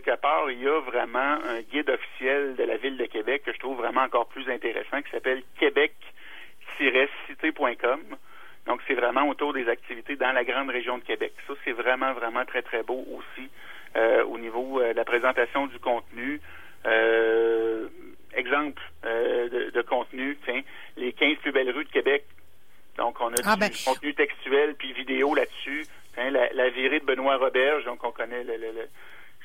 quelque 0.00 0.20
part, 0.20 0.50
il 0.50 0.60
y 0.62 0.68
a 0.68 0.80
vraiment 0.80 1.18
un 1.18 1.60
guide 1.60 1.90
officiel 1.90 2.56
de 2.56 2.64
la 2.64 2.76
ville 2.76 2.96
de 2.96 3.06
Québec 3.06 3.42
que 3.44 3.52
je 3.52 3.58
trouve 3.58 3.78
vraiment 3.78 4.02
encore 4.02 4.26
plus 4.26 4.48
intéressant 4.48 5.02
qui 5.02 5.10
s'appelle 5.10 5.42
Québec 5.58 5.92
cité.com. 6.78 8.00
Donc, 8.66 8.80
c'est 8.86 8.94
vraiment 8.94 9.28
autour 9.28 9.52
des 9.52 9.68
activités 9.68 10.16
dans 10.16 10.32
la 10.32 10.44
grande 10.44 10.70
région 10.70 10.98
de 10.98 11.02
Québec. 11.02 11.32
Ça, 11.46 11.54
c'est 11.64 11.72
vraiment, 11.72 12.12
vraiment 12.12 12.44
très, 12.44 12.62
très 12.62 12.82
beau 12.82 13.04
aussi 13.10 13.48
euh, 13.96 14.24
au 14.24 14.38
niveau 14.38 14.80
euh, 14.80 14.92
de 14.92 14.96
la 14.96 15.04
présentation 15.04 15.66
du 15.66 15.78
contenu. 15.78 16.40
Euh, 16.86 17.88
exemple 18.34 18.80
de, 19.04 19.82
contenu, 19.82 20.38
tiens, 20.44 20.62
les 20.96 21.12
15 21.12 21.36
plus 21.38 21.52
belles 21.52 21.70
rues 21.70 21.84
de 21.84 21.90
Québec. 21.90 22.24
Donc, 22.96 23.20
on 23.20 23.28
a 23.28 23.36
ah, 23.44 23.54
du 23.54 23.60
ben, 23.60 23.70
contenu 23.84 24.14
textuel 24.14 24.74
puis 24.74 24.92
vidéo 24.92 25.34
là-dessus. 25.34 25.86
la, 26.16 26.30
la, 26.52 26.70
virée 26.70 27.00
de 27.00 27.04
Benoît 27.04 27.36
Roberge, 27.36 27.84
donc 27.84 28.02
on 28.04 28.10
connaît 28.10 28.44
le, 28.44 28.56
le, 28.56 28.88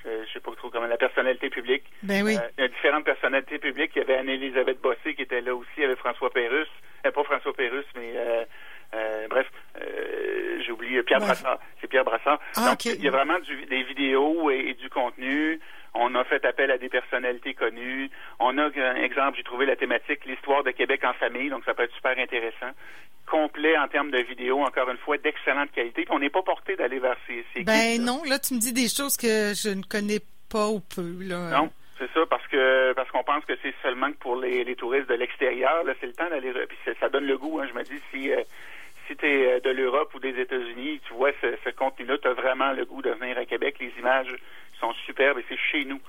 je 0.06 0.34
sais 0.34 0.39
pas 0.39 0.51
trop 0.56 0.70
comment, 0.70 0.88
la 0.88 0.98
personnalité 0.98 1.50
publique. 1.50 1.84
Ben 2.04 2.24
oui. 2.24 2.38
il 2.58 2.62
y 2.62 2.66
a 2.66 2.68
différentes 2.68 3.06
personnalités 3.06 3.60
publiques. 3.60 3.92
Il 3.96 4.00
y 4.00 4.01
avait 4.01 4.18
Anne-Élisabeth 4.18 4.82
Bossé 4.82 5.16
qui 5.16 5.24
était 5.24 5.42
là 5.42 5.56
aussi. 5.56 5.70
Il 5.77 5.84
y 5.84 5.86
avait 5.86 5.96
François 5.96 6.30
Pérusse. 6.30 6.68
Euh, 7.06 7.12
pas 7.12 7.24
François 7.24 7.54
Pérusse, 7.54 7.86
mais 7.96 8.13
euh, 8.16 8.44
euh, 8.96 9.27
bref, 9.30 9.48
j'ai 10.66 10.72
oublié 10.72 11.04
Pierre 11.04 11.20
Brassard. 11.20 11.60
C'est 11.80 11.88
Pierre 11.88 12.06
Brassard. 12.06 12.39
Ah, 12.56 12.72
Donc, 12.72 12.86
il 12.86 13.04
y 13.04 13.08
a 13.08 13.12
vraiment 13.12 13.38
des 13.70 13.84
vidéos 13.84 14.50
et, 14.50 14.74
du 14.74 14.89
contenu. 14.89 15.60
On 15.94 16.13
a 16.15 16.24
fait 16.24 16.44
appel 16.46 16.72
à 16.72 16.77
des 16.77 16.89
personnalités 16.89 17.53
connues. 17.53 18.10
On 18.39 18.58
a, 18.58 18.65
un 18.65 18.96
exemple, 18.96 19.38
j'ai 19.38 19.44
trouvé 19.44 19.65
la 19.65 19.75
thématique 19.75 20.25
l'histoire 20.25 20.63
de 20.63 20.72
Québec 20.72 21.03
en 21.03 21.13
famille, 21.13 21.50
donc 21.50 21.63
ça 21.65 21.74
peut 21.74 21.84
être 21.84 21.96
super 21.96 22.17
intéressant. 22.17 22.72
Complet 23.25 23.77
en 23.77 23.88
termes 23.88 24.12
de 24.12 24.20
vidéos, 24.20 24.62
encore 24.62 24.89
une 24.89 24.98
fois, 24.98 25.17
d'excellente 25.17 25.72
qualité. 25.72 26.03
Puis 26.03 26.13
on 26.13 26.20
n'est 26.20 26.29
pas 26.29 26.44
porté 26.44 26.75
d'aller 26.75 27.00
vers 27.00 27.17
ces, 27.27 27.44
ces 27.53 27.63
Ben 27.63 28.01
non, 28.01 28.22
là 28.25 28.39
tu 28.39 28.53
me 28.53 28.60
dis 28.60 28.74
des 28.74 28.88
choses 28.88 29.17
que 29.17 29.53
je 29.53 29.70
ne 29.70 29.84
connais 29.84 30.22
pas 30.50 30.67
ou 30.67 30.79
peu. 30.79 31.24
Là. 31.24 31.50
Non. 31.50 31.70
C'est 32.00 32.12
ça, 32.13 32.25
parce 32.29 32.46
que 32.48 32.94
parce 32.94 33.10
qu'on 33.10 33.24
pense 33.24 33.44
que 33.46 33.53
c'est 33.63 33.74
seulement 33.82 34.12
pour 34.20 34.36
les, 34.36 34.75
touristes 34.75 35.10
de 35.10 35.15
l'extérieur. 35.15 35.84
Là, 35.84 35.94
c'est 36.00 36.06
le 36.06 36.13
temps 36.13 36.29
d'aller. 36.29 36.53
Puis 36.67 36.77
ça 37.00 37.10
donne 37.10 37.25
le 37.25 37.38
goût. 37.38 37.60
Hein, 37.60 37.67
je 37.67 37.74
me 37.74 37.84
dis 37.84 38.00
si 38.12 38.32
euh, 38.32 38.44
si 39.08 39.15
tu 39.15 39.25
es 39.25 39.60
de 39.62 39.70
l'Europe 39.70 40.13
ou 40.13 40.20
des 40.20 40.39
États-Unis, 40.39 41.00
tu 41.08 41.13
vois 41.13 41.32
ce, 41.41 41.56
ce 41.63 41.70
contenu-là, 41.72 42.17
tu 42.20 42.27
as 42.27 42.34
vraiment 42.34 42.72
le 42.74 42.86
goût 42.86 43.01
de 43.01 43.10
venir 43.12 43.38
à 43.38 43.46
Québec. 43.46 43.77
Les 43.79 43.91
images 43.98 44.36
sont 44.80 44.94
superbes 45.06 45.40
et 45.40 45.46
c'est 45.50 45.60
chez 45.72 45.86
nous. 45.86 46.00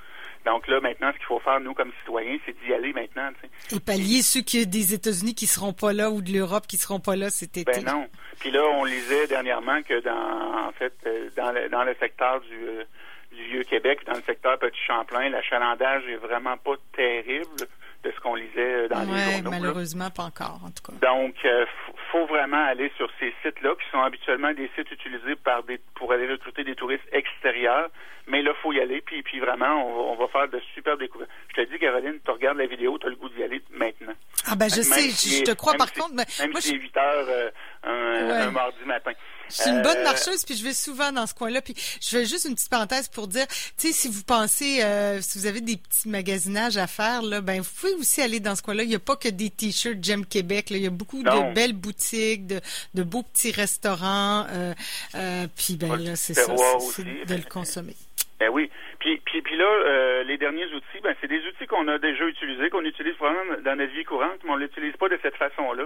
Donc 0.47 0.69
là, 0.69 0.81
maintenant, 0.81 1.11
ce 1.13 1.19
qu'il 1.19 1.27
faut 1.27 1.41
faire, 1.41 1.61
nous, 1.61 1.75
comme 1.75 1.93
citoyens, 2.01 2.39
c'est 2.47 2.57
d'y 2.65 2.73
aller 2.73 2.93
maintenant. 2.93 3.29
sais. 3.43 3.77
Et 3.77 3.81
pallier 3.81 4.23
ceux 4.23 4.41
qui, 4.41 4.67
des 4.67 4.95
États-Unis 4.95 5.35
qui 5.35 5.47
seront 5.47 5.73
pas 5.73 5.93
là 5.93 6.11
ou 6.11 6.23
de 6.23 6.33
l'Europe 6.33 6.67
qui 6.67 6.77
seront 6.77 7.01
pas 7.01 7.17
là 7.17 7.29
cet 7.31 7.57
été. 7.57 7.71
Ben 7.71 7.85
non. 7.85 8.07
Puis 8.39 8.51
là, 8.51 8.63
on 8.65 8.85
lisait 8.85 9.27
dernièrement 9.27 9.83
que 9.83 10.01
dans, 10.01 10.69
en 10.69 10.73
fait, 10.73 10.95
euh, 11.07 11.29
dans 11.37 11.51
le, 11.53 11.69
dans 11.69 11.83
le 11.83 11.95
secteur 12.01 12.41
du, 12.41 12.55
euh, 12.55 12.85
du 13.33 13.43
Vieux-Québec, 13.45 14.01
dans 14.07 14.15
le 14.15 14.23
secteur 14.23 14.59
Petit-Champlain, 14.59 15.29
l'achalandage 15.31 16.05
est 16.09 16.17
vraiment 16.17 16.57
pas 16.57 16.77
terrible 16.95 17.67
de 18.05 18.13
ce 18.13 18.21
qu'on 18.21 18.35
lisait 18.35 18.85
euh, 18.85 18.89
dans 18.89 19.01
les 19.01 19.33
journaux. 19.33 19.51
malheureusement, 19.51 20.11
pas 20.11 20.25
encore, 20.25 20.61
en 20.65 20.71
tout 20.71 20.83
cas. 20.87 21.07
Donc, 21.07 21.35
euh, 21.45 21.67
faut 22.13 22.27
vraiment 22.27 22.65
aller 22.65 22.91
sur 22.97 23.11
ces 23.19 23.35
sites-là, 23.43 23.75
qui 23.75 23.91
sont 23.91 24.01
habituellement 24.01 24.53
des 24.55 24.71
sites 24.77 24.91
utilisés 24.91 25.37
par 25.37 25.65
des, 25.65 25.79
pour 25.95 26.13
aller 26.13 26.29
recruter 26.31 26.65
des 26.65 26.75
touristes 26.75 27.09
extérieurs. 27.13 27.91
Mais 28.28 28.42
là, 28.42 28.52
faut 28.62 28.73
y 28.73 28.80
aller, 28.80 29.00
puis, 29.00 29.23
puis 29.23 29.40
vraiment, 29.40 30.12
on 30.12 30.16
va, 30.16 30.28
faire 30.28 30.49
de 30.49 30.61
super 30.75 30.97
découvertes. 30.99 31.30
Je 31.56 31.62
te 31.62 31.73
dis, 31.73 31.78
Caroline, 31.78 32.18
tu 32.25 32.30
regardes 32.30 32.58
la 32.58 32.66
vidéo, 32.66 32.99
tu 32.99 33.06
as 33.06 33.11
le 33.11 33.16
goût 33.16 33.28
d'y 33.30 33.42
aller 33.42 33.62
maintenant. 33.70 34.12
Ah 34.47 34.54
ben, 34.54 34.68
je 34.68 34.82
sais, 34.82 35.11
je 35.11 35.44
te 35.44 35.52
crois 35.52 35.75
par 35.75 35.92
contre. 35.92 36.14
Mais 36.14 36.26
même 36.40 36.52
si 36.61 36.68
c'est 36.68 36.75
8 36.75 36.97
heures 36.97 37.26
euh, 37.28 37.50
un, 37.85 38.50
mardi 38.50 38.85
matin. 38.87 39.12
Je 39.49 39.54
suis 39.54 39.70
une 39.70 39.82
bonne 39.82 39.99
euh, 39.99 40.04
marcheuse, 40.04 40.44
puis 40.44 40.54
je 40.56 40.64
vais 40.64 40.75
souvent 40.75 41.11
dans 41.11 41.26
ce 41.26 41.35
coin-là. 41.35 41.62
Puis 41.62 41.75
je 42.02 42.08
fais 42.08 42.26
juste 42.26 42.44
une 42.47 42.54
petite 42.54 42.70
parenthèse 42.70 43.08
pour 43.08 43.28
dire, 43.28 43.47
tu 43.47 43.88
sais, 43.88 43.92
si 43.92 44.08
vous 44.08 44.23
pensez, 44.23 44.82
euh, 44.82 45.20
si 45.23 45.38
vous 45.38 45.47
avez 45.47 45.61
des 45.61 45.76
petits 45.76 46.08
magasinages 46.08 46.76
à 46.76 46.87
faire, 46.87 47.23
là, 47.23 47.40
ben 47.40 47.61
vous 47.61 47.70
pouvez 47.80 47.94
aussi 47.94 48.20
aller 48.20 48.40
dans 48.40 48.54
ce 48.54 48.62
coin-là. 48.62 48.82
Il 48.82 48.90
n'y 48.90 48.94
a 48.94 49.00
pas 49.00 49.16
que 49.16 49.28
des 49.28 49.50
t-shirts 49.50 49.99
J'aime 50.02 50.26
Québec. 50.26 50.70
Là. 50.70 50.76
Il 50.76 50.82
y 50.82 50.87
a 50.87 50.90
beaucoup 50.90 51.23
de 51.23 51.54
belles 51.54 51.73
boutiques, 51.73 52.47
de, 52.47 52.61
de 52.94 53.02
beaux 53.02 53.23
petits 53.23 53.52
restaurants. 53.52 54.47
Euh, 54.50 54.75
euh, 55.14 55.47
puis 55.56 55.76
ben 55.76 55.97
là, 55.97 56.16
c'est 56.16 56.35
ça, 56.35 56.54
c'est 56.94 57.04
de 57.04 57.35
le 57.35 57.49
consommer. 57.49 57.94
Ben 58.38 58.50
oui. 58.50 58.71
Puis, 59.00 59.21
puis, 59.25 59.42
puis 59.42 59.57
là, 59.57 59.64
euh, 59.64 60.23
les 60.23 60.38
derniers 60.38 60.66
outils, 60.66 61.00
ben, 61.02 61.14
c'est 61.21 61.26
des 61.26 61.45
outils 61.47 61.66
qu'on 61.66 61.88
a 61.88 61.99
déjà 61.99 62.25
utilisés, 62.25 62.71
qu'on 62.71 62.85
utilise 62.85 63.16
vraiment 63.16 63.57
dans 63.64 63.76
notre 63.76 63.92
vie 63.92 64.04
courante, 64.04 64.38
mais 64.45 64.50
on 64.50 64.57
l'utilise 64.57 64.97
pas 64.97 65.09
de 65.09 65.18
cette 65.23 65.37
façon-là. 65.37 65.85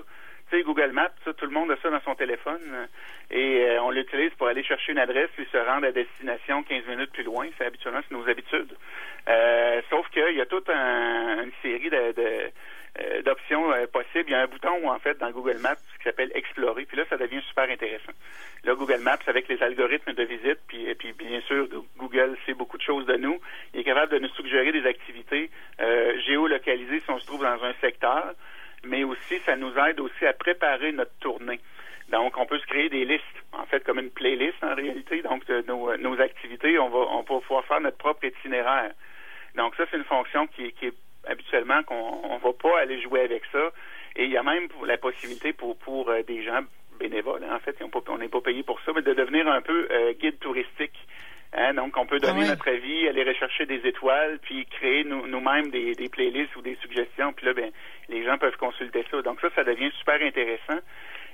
Tu 0.50 0.58
sais, 0.58 0.62
Google 0.62 0.92
Maps, 0.92 1.08
tout 1.24 1.46
le 1.46 1.50
monde 1.50 1.70
a 1.70 1.76
ça 1.82 1.88
dans 1.88 2.00
son 2.02 2.14
téléphone, 2.14 2.60
euh, 2.72 2.86
et 3.30 3.64
euh, 3.70 3.82
on 3.82 3.90
l'utilise 3.90 4.32
pour 4.36 4.48
aller 4.48 4.62
chercher 4.62 4.92
une 4.92 4.98
adresse 4.98 5.30
puis 5.34 5.46
se 5.50 5.56
rendre 5.56 5.86
à 5.86 5.92
destination 5.92 6.62
15 6.62 6.86
minutes 6.86 7.12
plus 7.12 7.24
loin. 7.24 7.46
C'est 7.56 7.64
habituellement 7.64 8.00
c'est 8.06 8.14
nos 8.14 8.28
habitudes. 8.28 8.76
sauf 9.88 10.08
qu'il 10.10 10.36
y 10.36 10.40
a 10.40 10.46
toute 10.46 10.68
une 10.68 11.52
série 11.62 11.88
de, 11.88 12.12
de 12.12 12.50
euh, 13.00 13.22
d'options 13.22 13.72
euh, 13.72 13.86
possibles. 13.86 14.28
Il 14.28 14.32
y 14.32 14.34
a 14.34 14.42
un 14.42 14.46
bouton, 14.46 14.90
en 14.90 14.98
fait, 14.98 15.16
dans 15.18 15.30
Google 15.30 15.56
Maps 15.62 15.76
qui 15.76 16.04
s'appelle 16.04 16.30
Explorer, 16.34 16.84
puis 16.84 16.98
là, 16.98 17.04
ça 17.08 17.16
devient 17.16 17.40
super 17.48 17.70
intéressant. 17.70 18.12
Là, 18.64 18.74
Google 18.74 18.98
Maps, 18.98 19.18
avec 19.28 19.48
les 19.48 19.62
algorithmes 19.62 20.12
de 20.12 20.22
visite, 20.24 20.58
puis, 20.68 20.84
et 20.86 20.94
puis 20.94 21.14
bien 21.14 21.40
sûr, 21.40 21.68
de 22.82 22.86
choses 22.86 23.06
de 23.06 23.16
nous. 23.16 23.40
Il 23.74 23.80
est 23.80 23.84
capable 23.84 24.12
de 24.12 24.18
nous 24.18 24.28
suggérer 24.30 24.72
des 24.72 24.86
activités 24.86 25.50
euh, 25.80 26.18
géolocalisées 26.26 27.00
si 27.00 27.10
on 27.10 27.18
se 27.18 27.26
trouve 27.26 27.42
dans 27.42 27.62
un 27.64 27.72
secteur, 27.80 28.34
mais 28.84 29.04
aussi, 29.04 29.38
ça 29.46 29.56
nous 29.56 29.72
aide 29.78 30.00
aussi 30.00 30.26
à 30.26 30.32
préparer 30.32 30.92
notre 30.92 31.14
tournée. 31.20 31.60
Donc, 32.08 32.36
on 32.36 32.46
peut 32.46 32.58
se 32.58 32.66
créer 32.66 32.88
des 32.88 33.04
listes, 33.04 33.22
en 33.52 33.64
fait, 33.66 33.84
comme 33.84 33.98
une 33.98 34.10
playlist 34.10 34.62
en 34.62 34.74
réalité. 34.74 35.22
Donc, 35.22 35.46
de 35.46 35.64
nos, 35.66 35.96
nos 35.96 36.20
activités, 36.20 36.78
on 36.78 36.88
va, 36.88 37.22
pouvoir 37.22 37.64
faire 37.64 37.80
notre 37.80 37.96
propre 37.96 38.24
itinéraire. 38.24 38.92
Donc, 39.54 39.74
ça, 39.76 39.84
c'est 39.90 39.96
une 39.96 40.04
fonction 40.04 40.46
qui, 40.48 40.66
est 40.66 40.94
habituellement 41.26 41.82
qu'on 41.84 42.34
ne 42.34 42.40
va 42.40 42.52
pas 42.52 42.80
aller 42.80 43.00
jouer 43.00 43.20
avec 43.20 43.44
ça. 43.52 43.70
Et 44.16 44.24
il 44.24 44.30
y 44.30 44.36
a 44.36 44.42
même 44.42 44.68
la 44.84 44.98
possibilité 44.98 45.52
pour, 45.52 45.78
pour 45.78 46.10
euh, 46.10 46.22
des 46.22 46.42
gens 46.42 46.62
bénévoles, 46.98 47.44
en 47.50 47.58
fait, 47.60 47.76
on 48.08 48.18
n'est 48.18 48.28
pas 48.28 48.40
payé 48.40 48.62
pour 48.62 48.80
ça, 48.82 48.92
mais 48.94 49.02
de 49.02 49.14
devenir 49.14 49.48
un 49.48 49.60
peu 49.62 49.88
euh, 49.90 50.12
guide 50.12 50.38
touristique. 50.38 50.98
Hein, 51.54 51.74
donc, 51.74 51.96
on 51.98 52.06
peut 52.06 52.18
donner 52.18 52.44
ah 52.44 52.50
notre 52.50 52.68
avis, 52.68 53.08
aller 53.08 53.24
rechercher 53.24 53.66
des 53.66 53.86
étoiles, 53.86 54.38
puis 54.40 54.64
créer 54.66 55.04
nous-mêmes 55.04 55.70
des, 55.70 55.94
des, 55.94 56.08
playlists 56.08 56.56
ou 56.56 56.62
des 56.62 56.76
suggestions. 56.76 57.34
Puis 57.34 57.44
là, 57.44 57.52
ben, 57.52 57.70
les 58.08 58.24
gens 58.24 58.38
peuvent 58.38 58.56
consulter 58.56 59.04
ça. 59.10 59.20
Donc 59.20 59.38
ça, 59.40 59.48
ça 59.54 59.62
devient 59.62 59.90
super 59.98 60.20
intéressant. 60.22 60.78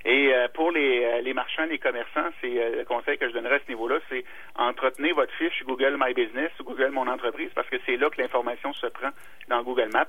Et 0.04 0.32
euh, 0.32 0.48
pour 0.54 0.72
les, 0.72 1.04
euh, 1.04 1.20
les 1.20 1.34
marchands, 1.34 1.66
les 1.66 1.78
commerçants, 1.78 2.30
c'est 2.40 2.60
euh, 2.60 2.78
le 2.78 2.84
conseil 2.84 3.18
que 3.18 3.28
je 3.28 3.32
donnerais 3.32 3.56
à 3.56 3.60
ce 3.64 3.68
niveau-là, 3.68 3.98
c'est 4.08 4.25
entretenir 4.56 5.14
votre 5.14 5.32
fiche 5.34 5.62
Google 5.64 5.96
My 6.00 6.14
Business 6.14 6.50
ou 6.60 6.64
Google 6.64 6.90
Mon 6.90 7.06
Entreprise 7.06 7.50
parce 7.54 7.68
que 7.68 7.76
c'est 7.87 7.96
là 7.96 8.10
que 8.10 8.20
l'information 8.20 8.72
se 8.72 8.87
prend 8.87 9.10
dans 9.48 9.62
Google 9.62 9.90
Maps. 9.92 10.06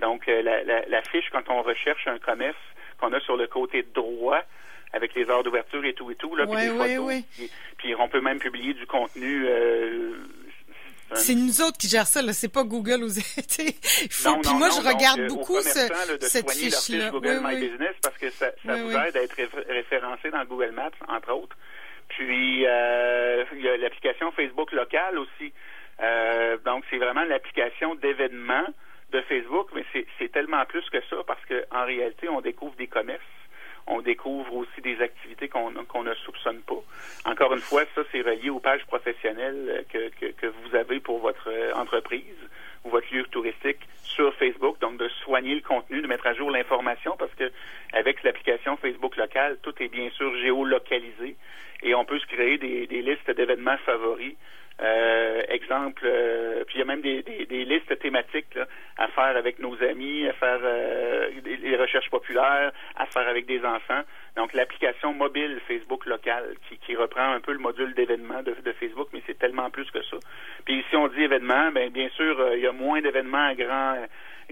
Donc 0.00 0.26
la, 0.26 0.62
la, 0.64 0.86
la, 0.86 1.02
fiche, 1.02 1.28
quand 1.30 1.48
on 1.48 1.62
recherche 1.62 2.06
un 2.06 2.18
commerce 2.18 2.56
qu'on 2.98 3.12
a 3.12 3.20
sur 3.20 3.36
le 3.36 3.46
côté 3.46 3.82
droit, 3.94 4.42
avec 4.92 5.14
les 5.14 5.28
heures 5.30 5.42
d'ouverture 5.42 5.84
et 5.84 5.92
tout 5.92 6.10
et 6.10 6.16
tout, 6.16 6.34
là, 6.34 6.46
puis 6.46 6.56
des 6.56 6.68
photos. 6.68 7.22
Puis, 7.36 7.50
on 7.98 8.08
peut 8.08 8.20
même 8.20 8.38
publier 8.38 8.74
du 8.74 8.86
contenu 8.86 9.46
euh, 9.46 10.14
c'est 11.14 11.34
nous 11.34 11.60
autres 11.60 11.78
qui 11.78 11.88
gèrent 11.88 12.06
ça, 12.06 12.22
là. 12.22 12.32
C'est 12.32 12.52
pas 12.52 12.62
Google 12.62 13.04
ou 13.04 13.08
faut... 14.10 14.40
Puis 14.40 14.54
moi, 14.54 14.68
je 14.70 14.86
regarde 14.86 15.26
beaucoup 15.26 15.60
ce, 15.60 16.16
de 16.16 16.24
cette 16.24 16.50
fiche-là. 16.50 17.10
Google 17.10 17.40
My 17.42 17.56
Business 17.56 17.96
parce 18.02 18.16
que 18.18 18.30
ça, 18.30 18.50
ça 18.64 18.76
vous 18.76 18.90
aide 18.90 19.16
à 19.16 19.22
être 19.22 19.36
référencé 19.68 20.30
dans 20.30 20.44
Google 20.44 20.72
Maps, 20.72 20.90
entre 21.08 21.32
autres. 21.32 21.56
Puis 22.08 22.66
euh, 22.66 23.44
il 23.54 23.62
y 23.62 23.68
a 23.68 23.76
l'application 23.76 24.30
Facebook 24.32 24.72
locale 24.72 25.18
aussi. 25.18 25.52
Euh, 26.00 26.56
donc 26.64 26.84
c'est 26.90 26.98
vraiment 26.98 27.24
l'application 27.24 27.94
d'événements 27.96 28.66
de 29.12 29.20
Facebook, 29.22 29.68
mais 29.74 29.84
c'est 30.18 30.32
tellement 30.32 30.64
plus 30.66 30.88
que 30.90 31.00
ça 31.10 31.16
parce 31.26 31.40
qu'en 31.46 31.84
réalité, 31.84 32.28
on 32.28 32.40
découvre 32.40 32.76
des 32.76 32.86
commerces 32.86 33.20
on 33.90 34.00
découvre 34.00 34.54
aussi 34.54 34.80
des 34.80 35.00
activités 35.02 35.48
qu'on 35.48 35.70
ne 35.70 36.14
soupçonne 36.14 36.60
pas. 36.60 36.82
Encore 37.24 37.52
une 37.52 37.60
fois, 37.60 37.82
ça, 37.94 38.02
c'est 38.10 38.22
relié 38.22 38.48
aux 38.48 38.60
pages 38.60 38.84
professionnelles 38.86 39.84
que, 39.88 40.08
que, 40.30 40.46
vous 40.46 40.76
avez 40.76 41.00
pour 41.00 41.18
votre 41.18 41.48
euh, 41.50 41.72
entreprise 41.74 42.38
ou 42.84 42.90
votre 42.90 43.12
lieu 43.12 43.24
touristique 43.24 43.80
sur 44.04 44.32
Facebook. 44.34 44.78
Donc, 44.80 44.96
de 44.96 45.08
soigner 45.24 45.56
le 45.56 45.60
contenu, 45.60 46.00
de 46.00 46.06
mettre 46.06 46.26
à 46.26 46.34
jour 46.34 46.50
l'information 46.50 47.16
parce 47.18 47.34
que 47.34 47.50
avec 47.92 48.22
l'application 48.22 48.76
Facebook 48.76 49.16
locale, 49.16 49.58
tout 49.62 49.74
est 49.82 49.88
bien 49.88 50.08
sûr 50.10 50.34
géolocalisé 50.36 51.36
et 51.82 51.94
on 51.94 52.04
peut 52.04 52.18
se 52.18 52.26
créer 52.26 52.58
des, 52.58 52.86
des 52.86 53.02
listes 53.02 53.30
d'événements 53.30 53.78
favoris 53.78 54.34
euh, 54.82 55.42
exemple, 55.48 56.02
euh, 56.04 56.64
puis 56.64 56.76
il 56.76 56.78
y 56.78 56.82
a 56.82 56.86
même 56.86 57.02
des, 57.02 57.22
des, 57.22 57.64
listes 57.64 57.98
thématiques 57.98 58.58
à 58.96 59.08
faire 59.08 59.36
avec 59.36 59.58
nos 59.58 59.76
amis, 59.82 60.26
à 60.26 60.32
faire 60.32 60.58
euh, 60.62 61.28
des, 61.42 61.76
recherches 61.76 62.08
populaires, 62.08 62.72
à 62.96 63.06
faire 63.06 63.28
avec 63.28 63.46
des 63.46 63.62
enfants. 63.64 64.00
Donc 64.36 64.54
l'application 64.54 65.12
mobile 65.12 65.60
Facebook 65.68 66.06
local 66.06 66.54
qui, 66.68 66.78
qui 66.78 66.96
reprend 66.96 67.32
un 67.32 67.40
peu 67.40 67.52
le 67.52 67.58
module 67.58 67.92
d'événements 67.94 68.42
de, 68.42 68.54
de, 68.64 68.72
Facebook, 68.72 69.08
mais 69.12 69.22
c'est 69.26 69.38
tellement 69.38 69.68
plus 69.68 69.90
que 69.90 70.02
ça. 70.02 70.16
Puis 70.64 70.82
si 70.88 70.96
on 70.96 71.08
dit 71.08 71.22
événements, 71.22 71.70
ben 71.72 71.90
bien 71.90 72.08
sûr 72.10 72.54
il 72.54 72.60
y 72.60 72.66
a 72.66 72.72
moins 72.72 73.02
d'événements 73.02 73.48
à 73.48 73.54
grand 73.54 73.96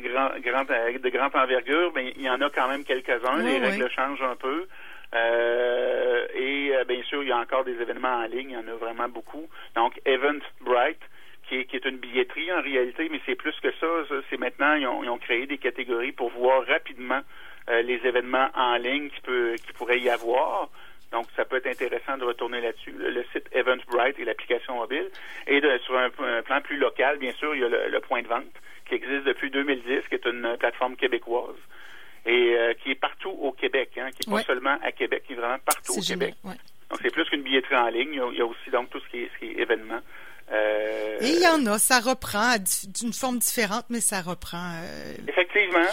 grand, 0.00 0.30
grand, 0.40 0.64
de 0.64 1.08
grande 1.08 1.34
envergure, 1.34 1.92
mais 1.94 2.12
il 2.16 2.22
y 2.22 2.30
en 2.30 2.40
a 2.40 2.50
quand 2.50 2.68
même 2.68 2.84
quelques-uns. 2.84 3.42
les 3.42 3.58
règles 3.58 3.90
changent 3.90 4.22
un 4.22 4.36
peu. 4.36 4.66
Euh, 5.14 6.26
et 6.34 6.76
euh, 6.76 6.84
bien 6.84 7.02
sûr, 7.04 7.22
il 7.22 7.28
y 7.28 7.32
a 7.32 7.38
encore 7.38 7.64
des 7.64 7.80
événements 7.80 8.16
en 8.16 8.26
ligne, 8.26 8.50
il 8.50 8.54
y 8.54 8.56
en 8.56 8.68
a 8.68 8.76
vraiment 8.76 9.08
beaucoup. 9.08 9.48
Donc, 9.74 10.00
Eventbrite, 10.04 11.00
qui 11.48 11.56
est, 11.56 11.64
qui 11.64 11.76
est 11.76 11.84
une 11.86 11.96
billetterie 11.96 12.52
en 12.52 12.60
réalité, 12.60 13.08
mais 13.10 13.20
c'est 13.24 13.34
plus 13.34 13.58
que 13.60 13.72
ça. 13.80 13.86
C'est 14.28 14.38
maintenant, 14.38 14.74
ils 14.74 14.86
ont, 14.86 15.18
créé 15.18 15.46
des 15.46 15.58
catégories 15.58 16.12
pour 16.12 16.30
voir 16.30 16.66
rapidement 16.66 17.20
euh, 17.70 17.82
les 17.82 18.00
événements 18.04 18.48
en 18.54 18.76
ligne 18.76 19.08
qui, 19.10 19.20
peut, 19.22 19.54
qui 19.66 19.72
pourrait 19.72 20.00
y 20.00 20.10
avoir. 20.10 20.68
Donc, 21.10 21.26
ça 21.36 21.46
peut 21.46 21.56
être 21.56 21.68
intéressant 21.68 22.18
de 22.18 22.24
retourner 22.24 22.60
là-dessus. 22.60 22.92
Le, 22.92 23.24
site 23.32 23.48
Eventbrite 23.52 24.18
et 24.18 24.26
l'application 24.26 24.74
mobile. 24.74 25.08
Et 25.46 25.62
sur 25.86 25.96
un, 25.96 26.10
plan 26.42 26.60
plus 26.60 26.76
local, 26.76 27.16
bien 27.16 27.32
sûr, 27.32 27.54
il 27.54 27.62
y 27.62 27.64
a 27.64 27.68
le, 27.68 27.88
le, 27.88 28.00
point 28.00 28.20
de 28.20 28.28
vente 28.28 28.44
qui 28.86 28.94
existe 28.94 29.24
depuis 29.24 29.50
2010, 29.50 30.06
qui 30.08 30.14
est 30.14 30.26
une 30.26 30.56
plateforme 30.58 30.96
québécoise 30.96 31.56
et 32.28 32.54
euh, 32.54 32.74
qui 32.74 32.90
est 32.90 33.00
partout 33.00 33.30
au 33.30 33.52
Québec, 33.52 33.90
hein, 33.96 34.10
qui 34.10 34.28
n'est 34.28 34.36
pas 34.36 34.42
seulement 34.42 34.76
à 34.82 34.92
Québec, 34.92 35.24
qui 35.26 35.32
est 35.32 35.36
vraiment 35.36 35.58
partout 35.64 35.94
au 35.98 36.02
Québec. 36.02 36.34
Donc 36.44 37.00
c'est 37.02 37.10
plus 37.10 37.24
qu'une 37.24 37.42
billetterie 37.42 37.76
en 37.76 37.88
ligne, 37.88 38.20
il 38.32 38.38
y, 38.38 38.40
a, 38.40 38.46
aussi 38.46 38.70
donc 38.70 38.90
tout 38.90 39.00
ce 39.00 39.08
qui 39.08 39.18
est, 39.22 39.30
ce 39.34 39.38
qui 39.38 39.46
est 39.46 39.62
événement. 39.62 40.00
Euh, 40.50 41.18
et 41.20 41.28
il 41.28 41.40
y 41.42 41.46
en 41.46 41.66
a, 41.66 41.78
ça 41.78 42.00
reprend 42.00 42.56
d'une 42.58 43.12
forme 43.12 43.38
différente, 43.38 43.84
mais 43.90 44.00
ça 44.00 44.22
reprend. 44.22 44.72
Euh, 44.82 45.14
Effectivement. 45.28 45.86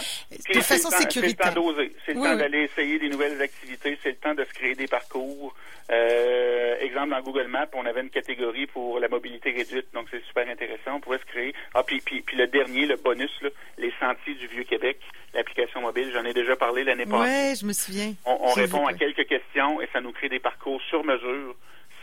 de 0.54 0.60
façon 0.60 0.90
sécuritaire. 0.90 1.46
C'est 1.46 1.48
le 1.48 1.54
temps 1.54 1.60
d'oser. 1.60 1.92
C'est 2.06 2.14
le 2.14 2.20
temps 2.20 2.36
d'aller 2.36 2.62
essayer 2.62 2.98
des 2.98 3.08
nouvelles 3.08 3.40
activités. 3.42 3.98
C'est 4.02 4.10
le 4.10 4.16
temps 4.16 4.34
de 4.34 4.44
se 4.44 4.52
créer 4.54 4.74
des 4.74 4.86
parcours. 4.86 5.54
Euh, 5.90 6.76
exemple, 6.80 7.10
dans 7.10 7.20
Google 7.20 7.46
Maps, 7.48 7.68
on 7.74 7.86
avait 7.86 8.00
une 8.00 8.10
catégorie 8.10 8.66
pour 8.66 8.98
la 8.98 9.08
mobilité 9.08 9.52
réduite, 9.52 9.86
donc 9.94 10.08
c'est 10.10 10.24
super 10.24 10.48
intéressant. 10.48 10.94
On 10.96 11.00
pourrait 11.00 11.18
se 11.18 11.26
créer. 11.26 11.54
Ah, 11.74 11.82
puis, 11.84 12.00
puis, 12.00 12.22
puis 12.22 12.36
le 12.36 12.48
dernier, 12.48 12.86
le 12.86 12.96
bonus, 12.96 13.30
là, 13.42 13.50
les 13.78 13.92
sentiers 14.00 14.34
du 14.34 14.48
Vieux-Québec, 14.48 14.98
l'application 15.34 15.80
mobile, 15.80 16.10
j'en 16.12 16.24
ai 16.24 16.32
déjà 16.32 16.56
parlé 16.56 16.82
l'année 16.82 17.06
passée. 17.06 17.50
Oui, 17.50 17.56
je 17.60 17.66
me 17.66 17.72
souviens. 17.72 18.14
On, 18.24 18.36
on 18.40 18.52
répond 18.52 18.86
à 18.86 18.94
quelques 18.94 19.28
questions 19.28 19.80
et 19.80 19.88
ça 19.92 20.00
nous 20.00 20.12
crée 20.12 20.28
des 20.28 20.40
parcours 20.40 20.80
sur 20.88 21.04
mesure 21.04 21.54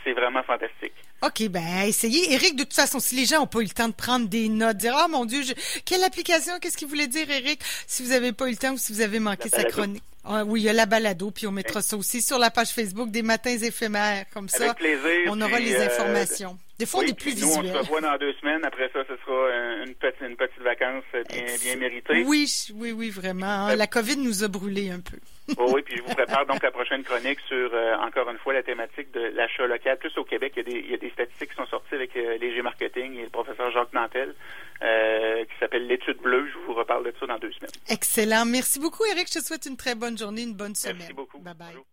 c'est 0.04 0.12
vraiment 0.12 0.42
fantastique. 0.42 0.92
OK, 1.22 1.48
ben 1.48 1.82
essayez. 1.86 2.32
Eric, 2.34 2.56
de 2.56 2.64
toute 2.64 2.74
façon, 2.74 3.00
si 3.00 3.14
les 3.16 3.24
gens 3.24 3.40
n'ont 3.40 3.46
pas 3.46 3.60
eu 3.60 3.64
le 3.64 3.70
temps 3.70 3.88
de 3.88 3.94
prendre 3.94 4.28
des 4.28 4.48
notes, 4.48 4.76
dire 4.76 4.94
Ah 4.96 5.08
mon 5.08 5.24
Dieu, 5.24 5.42
quelle 5.84 6.04
application, 6.04 6.58
qu'est-ce 6.60 6.76
qu'il 6.76 6.88
voulait 6.88 7.06
dire, 7.06 7.30
Eric, 7.30 7.60
si 7.86 8.02
vous 8.02 8.10
n'avez 8.10 8.32
pas 8.32 8.46
eu 8.46 8.50
le 8.50 8.56
temps 8.56 8.72
ou 8.72 8.78
si 8.78 8.92
vous 8.92 9.00
avez 9.00 9.20
manqué 9.20 9.48
sa 9.48 9.64
chronique. 9.64 10.02
Ah, 10.26 10.42
oui, 10.44 10.62
il 10.62 10.64
y 10.64 10.68
a 10.70 10.72
la 10.72 10.86
balado, 10.86 11.30
puis 11.30 11.46
on 11.46 11.52
mettra 11.52 11.82
ça 11.82 11.96
aussi 11.98 12.22
sur 12.22 12.38
la 12.38 12.50
page 12.50 12.70
Facebook 12.70 13.10
des 13.10 13.22
matins 13.22 13.58
éphémères, 13.58 14.24
comme 14.32 14.48
ça. 14.48 14.64
Avec 14.64 14.76
plaisir. 14.76 15.28
On 15.28 15.40
aura 15.40 15.56
puis, 15.56 15.66
les 15.66 15.74
euh, 15.74 15.86
informations. 15.86 16.58
Des 16.78 16.86
fois, 16.86 17.00
on 17.00 17.06
est 17.06 17.16
plus 17.18 17.40
nous, 17.40 17.48
on 17.48 17.62
se 17.62 17.72
revoit 17.78 18.00
dans 18.00 18.16
deux 18.18 18.32
semaines. 18.34 18.64
Après 18.64 18.90
ça, 18.92 19.04
ce 19.08 19.16
sera 19.24 19.84
une 19.84 19.94
petite, 19.94 20.20
une 20.22 20.36
petite 20.36 20.60
vacance 20.60 21.04
bien, 21.30 21.44
bien 21.62 21.76
méritée. 21.76 22.24
Oui, 22.26 22.50
oui, 22.74 22.90
oui, 22.92 23.10
vraiment. 23.10 23.46
hein. 23.68 23.76
La 23.76 23.86
COVID 23.86 24.16
nous 24.16 24.42
a 24.42 24.48
brûlé 24.48 24.90
un 24.90 25.00
peu. 25.00 25.16
Oh 25.58 25.70
oui, 25.74 25.82
puis 25.82 25.96
je 25.98 26.02
vous 26.02 26.14
prépare 26.14 26.46
donc 26.46 26.62
la 26.62 26.70
prochaine 26.70 27.04
chronique 27.04 27.38
sur, 27.46 27.70
euh, 27.74 27.94
encore 27.98 28.28
une 28.30 28.38
fois, 28.38 28.54
la 28.54 28.62
thématique 28.62 29.12
de 29.12 29.20
l'achat 29.36 29.66
local. 29.66 29.98
Plus 29.98 30.16
au 30.16 30.24
Québec, 30.24 30.54
il 30.56 30.58
y 30.58 30.60
a 30.60 30.72
des, 30.72 30.78
il 30.86 30.90
y 30.90 30.94
a 30.94 30.96
des 30.96 31.10
statistiques 31.10 31.50
qui 31.50 31.56
sont 31.56 31.66
sorties 31.66 31.94
avec 31.94 32.16
euh, 32.16 32.62
Marketing 32.62 33.18
et 33.18 33.22
le 33.24 33.30
professeur 33.30 33.70
Jacques 33.70 33.92
Nantel, 33.92 34.34
euh, 34.82 35.44
qui 35.44 35.52
s'appelle 35.60 35.86
l'étude 35.86 36.18
bleue. 36.22 36.48
Je 36.50 36.58
vous 36.66 36.74
reparle 36.74 37.04
de 37.04 37.14
ça 37.20 37.26
dans 37.26 37.38
deux 37.38 37.52
semaines. 37.52 37.70
Excellent. 37.88 38.46
Merci 38.46 38.80
beaucoup, 38.80 39.04
Eric. 39.04 39.28
Je 39.28 39.38
te 39.38 39.44
souhaite 39.44 39.66
une 39.66 39.76
très 39.76 39.94
bonne 39.94 40.16
journée, 40.18 40.42
une 40.42 40.54
bonne 40.54 40.74
semaine. 40.74 40.96
Merci 40.98 41.12
beaucoup. 41.12 41.38
Bye 41.38 41.54
bye. 41.54 41.68
Bonjour. 41.68 41.86